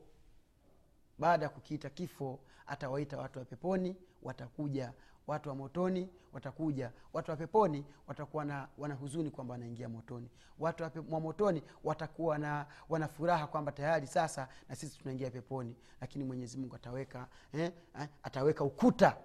Baada 1.18 1.44
ya 1.44 1.48
kukiita 1.48 1.90
kifo 1.90 2.38
atawaita 2.66 3.16
watu 3.18 3.38
wa 3.38 3.44
peponi 3.44 3.96
watakuja 4.22 4.92
watu 5.26 5.48
wa 5.48 5.54
motoni 5.54 6.08
watakuja 6.32 6.92
watu 7.12 7.30
wa 7.30 7.36
peponi 7.36 7.84
watakuwa 8.06 8.44
na 8.44 8.68
wana 8.78 8.94
huzuni 8.94 9.30
kwamba 9.30 9.52
wanaingia 9.52 9.88
motoni. 9.88 10.30
Watu 10.58 10.82
wa, 11.10 11.20
motoni 11.20 11.62
watakuwa 11.84 12.38
na 12.38 12.66
wana 12.88 13.08
furaha 13.08 13.46
kwamba 13.46 13.72
tayari 13.72 14.06
sasa 14.06 14.48
na 14.68 14.76
sisi 14.76 14.98
tunaingia 14.98 15.30
peponi. 15.30 15.76
Lakini 16.00 16.24
mwenyezi 16.24 16.58
mungu 16.58 16.76
ataweka 16.76 17.26
eh, 17.52 17.72
eh, 18.00 18.08
ataweka 18.22 18.64
ukuta 18.64 19.16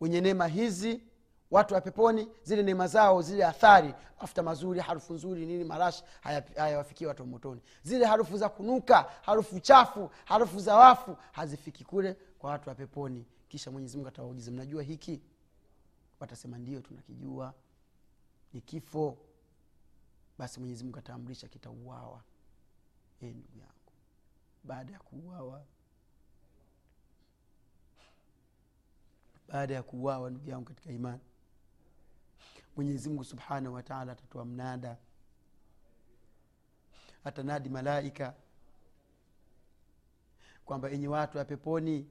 wenye 0.00 0.20
neema 0.20 0.46
hizi 0.46 1.02
watu 1.50 1.74
wa 1.74 1.80
peponi 1.80 2.28
zile 2.42 2.62
neema 2.62 2.86
zao 2.86 3.22
zile 3.22 3.44
athari 3.44 3.94
mafuta 4.20 4.42
mazuri 4.42 4.80
harufu 4.80 5.14
nzuri 5.14 5.46
nini 5.46 5.64
marashi 5.64 6.04
hayawafikii 6.56 7.06
watu 7.06 7.22
wa 7.22 7.28
motoni. 7.28 7.60
Zile 7.82 8.04
harufu 8.04 8.38
za 8.38 8.48
kunuka 8.48 9.06
harufu 9.22 9.60
chafu 9.60 10.10
harufu 10.24 10.60
za 10.60 10.76
wafu 10.76 11.16
hazifiki 11.32 11.84
kule 11.84 12.16
kwa 12.38 12.50
watu 12.50 12.68
wa 12.68 12.74
peponi 12.74 13.26
kisha 13.50 13.70
mwenyezi 13.70 13.96
mungu 13.96 14.08
atawauliza 14.08 14.50
mnajua 14.50 14.82
hiki? 14.82 15.20
Watasema 16.20 16.58
ndio 16.58 16.80
tunakijua. 16.80 17.54
Ni 18.52 18.60
kifo. 18.60 19.18
Basi 20.38 20.60
mwenyezi 20.60 20.84
mungu 20.84 20.98
ataamrisha 20.98 21.48
kitauawa. 21.48 22.22
E 23.20 23.26
ndugu 23.26 23.58
yangu 23.58 23.92
baada 24.64 24.92
ya 24.92 24.98
kuuawa. 24.98 25.64
Baada 29.48 29.74
ya 29.74 29.82
kuuawa 29.82 30.30
ndugu 30.30 30.50
yangu 30.50 30.64
katika 30.64 30.92
imani 30.92 31.20
mwenyezi 32.76 33.08
mungu 33.08 33.24
subhanahu 33.24 33.74
wataala 33.74 34.12
atatoa 34.12 34.44
mnada 34.44 34.96
atanadi 37.24 37.68
malaika 37.68 38.34
kwamba 40.64 40.90
enye 40.90 41.08
watu 41.08 41.38
ya 41.38 41.44
peponi 41.44 42.06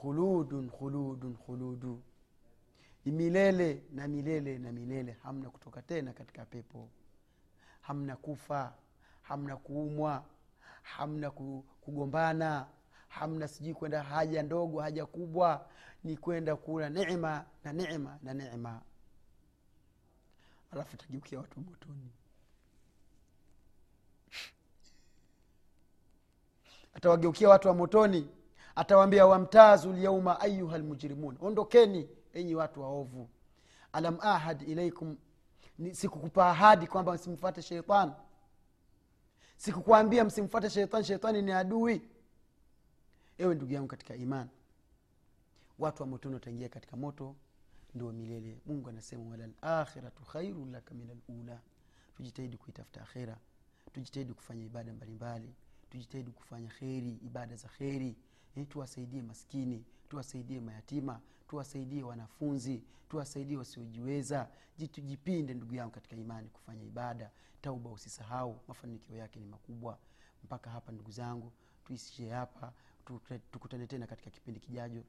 khuludun 0.00 0.70
khuludun 0.70 1.36
khuludu. 1.36 2.02
Ni 3.04 3.12
milele 3.12 3.82
na 3.92 4.08
milele 4.08 4.58
na 4.58 4.72
milele. 4.72 5.16
Hamna 5.22 5.50
kutoka 5.50 5.82
tena 5.82 6.12
katika 6.12 6.44
pepo. 6.44 6.88
Hamna 7.80 8.16
kufa 8.16 8.72
hamna 9.22 9.56
kuumwa 9.56 10.24
hamna 10.82 11.30
kugombana 11.80 12.66
hamna 13.08 13.48
sijui 13.48 13.74
kwenda 13.74 14.02
haja 14.02 14.42
ndogo 14.42 14.80
haja 14.80 15.06
kubwa. 15.06 15.68
Ni 16.04 16.16
kwenda 16.16 16.56
kula 16.56 16.90
nema 16.90 17.44
na 17.64 17.72
nema 17.72 18.18
na 18.22 18.34
nema 18.34 18.82
alafu 20.72 20.96
tageukia 20.96 21.38
watu 21.38 21.60
motoni 21.60 22.10
atawageukia 26.94 27.48
watu 27.48 27.68
wa 27.68 27.74
motoni 27.74 28.28
atawaambia 28.76 29.26
wamtazu 29.26 29.92
lyauma 29.92 30.40
ayuha 30.40 30.78
lmujrimun 30.78 31.36
ondokeni 31.40 32.08
enyi 32.32 32.54
watu 32.54 32.82
waovu. 32.82 33.28
Alam 33.92 34.18
ahad 34.20 34.62
ilaikum 34.62 35.16
sikukupa 35.92 36.50
ahadi 36.50 36.86
kwamba 36.86 37.12
msimfuate 37.12 37.62
sheitan 37.62 38.12
sikukwambia 39.56 40.24
msimfuate 40.24 40.70
sheitan 40.70 41.04
sheitani 41.04 41.42
ni 41.42 41.52
adui. 41.52 42.02
Ewe 43.38 43.54
ndugu 43.54 43.72
yangu 43.72 43.88
katika 43.88 44.14
iman 44.14 44.48
watu 45.78 46.02
wa 46.02 46.08
motoni 46.08 46.34
wataingia 46.34 46.68
katika 46.68 46.96
moto 46.96 47.36
ndio 47.94 48.12
milele. 48.12 48.58
Mungu 48.66 48.88
anasema 48.88 49.30
walalakhiratu 49.30 50.22
khairu 50.22 50.66
laka 50.66 50.94
min 50.94 51.10
alula. 51.28 51.60
Tujitahidi 52.16 52.56
kuitafuta 52.56 53.02
akhira. 53.02 53.36
Tujitahidi 53.92 54.32
kufanya 54.34 54.64
ibada 54.64 54.92
mbalimbali. 54.92 55.54
Tujitahidi 55.90 56.30
kufanya 56.30 56.68
kheri 56.68 57.10
ibada 57.26 57.56
za 57.56 57.68
kheri 57.68 58.16
eh, 58.56 58.66
tuwasaidie 58.68 59.22
maskini 59.22 59.84
tuwasaidie 60.08 60.60
mayatima 60.60 61.20
tuwasaidie 61.48 62.02
wanafunzi 62.02 62.82
tuwasaidie 63.08 63.56
wasiojiweza. 63.56 64.48
Tujipinde 64.92 65.54
ndugu 65.54 65.74
yangu 65.74 65.90
katika 65.92 66.16
imani 66.16 66.48
kufanya 66.48 66.82
ibada. 66.84 67.30
Tauba 67.60 67.90
usisahau 67.90 68.60
mafanikio 68.68 69.16
yake 69.16 69.40
ni 69.40 69.46
makubwa. 69.46 69.98
Mpaka 70.44 70.70
hapa 70.70 70.92
ndugu 70.92 71.10
zangu 71.10 71.52
tuishie 71.84 72.30
hapa 72.30 72.72
tukutane 73.50 73.86
tena 73.86 74.06
katika 74.06 74.30
kipindi 74.30 74.60
kijajo 74.60 75.02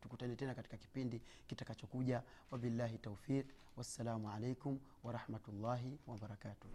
tukutane 0.00 0.36
tena 0.36 0.54
katika 0.54 0.76
kipindi 0.76 1.22
kitakachokuja. 1.46 2.22
Wabillahi 2.50 2.98
taufiq 2.98 3.46
wassalamu 3.76 4.30
alaikum 4.30 4.78
warahmatullahi 5.04 5.98
wabarakatuh 6.06 6.68